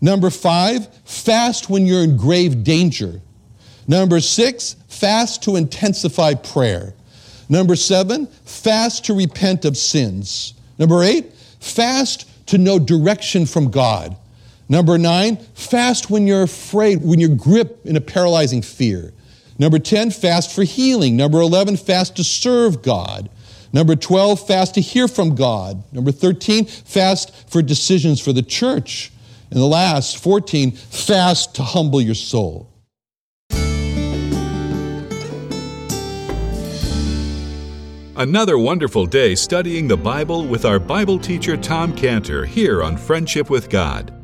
Number 0.00 0.30
five, 0.30 0.88
fast 1.04 1.70
when 1.70 1.86
you're 1.86 2.02
in 2.02 2.16
grave 2.16 2.64
danger. 2.64 3.20
Number 3.86 4.18
six, 4.18 4.74
fast 4.88 5.44
to 5.44 5.54
intensify 5.54 6.34
prayer. 6.34 6.92
Number 7.48 7.76
seven, 7.76 8.26
fast 8.26 9.04
to 9.04 9.14
repent 9.14 9.64
of 9.64 9.76
sins. 9.76 10.54
Number 10.76 11.04
eight, 11.04 11.32
fast 11.60 12.28
to 12.48 12.58
know 12.58 12.80
direction 12.80 13.46
from 13.46 13.70
God. 13.70 14.16
Number 14.68 14.98
nine, 14.98 15.36
fast 15.54 16.10
when 16.10 16.26
you're 16.26 16.42
afraid, 16.42 17.00
when 17.00 17.20
you're 17.20 17.36
gripped 17.36 17.86
in 17.86 17.94
a 17.96 18.00
paralyzing 18.00 18.60
fear. 18.60 19.12
Number 19.58 19.78
10, 19.78 20.10
fast 20.10 20.52
for 20.52 20.64
healing. 20.64 21.16
Number 21.16 21.40
11, 21.40 21.76
fast 21.76 22.16
to 22.16 22.24
serve 22.24 22.82
God. 22.82 23.30
Number 23.72 23.96
12, 23.96 24.46
fast 24.46 24.74
to 24.74 24.80
hear 24.80 25.08
from 25.08 25.34
God. 25.34 25.82
Number 25.92 26.12
13, 26.12 26.64
fast 26.64 27.50
for 27.50 27.62
decisions 27.62 28.20
for 28.20 28.32
the 28.32 28.42
church. 28.42 29.12
And 29.50 29.60
the 29.60 29.66
last, 29.66 30.18
14, 30.18 30.72
fast 30.72 31.54
to 31.56 31.62
humble 31.62 32.00
your 32.00 32.14
soul. 32.14 32.70
Another 38.16 38.58
wonderful 38.58 39.06
day 39.06 39.34
studying 39.34 39.88
the 39.88 39.96
Bible 39.96 40.46
with 40.46 40.64
our 40.64 40.78
Bible 40.78 41.18
teacher 41.18 41.56
Tom 41.56 41.92
Cantor 41.92 42.44
here 42.44 42.80
on 42.80 42.96
Friendship 42.96 43.50
with 43.50 43.68
God. 43.68 44.23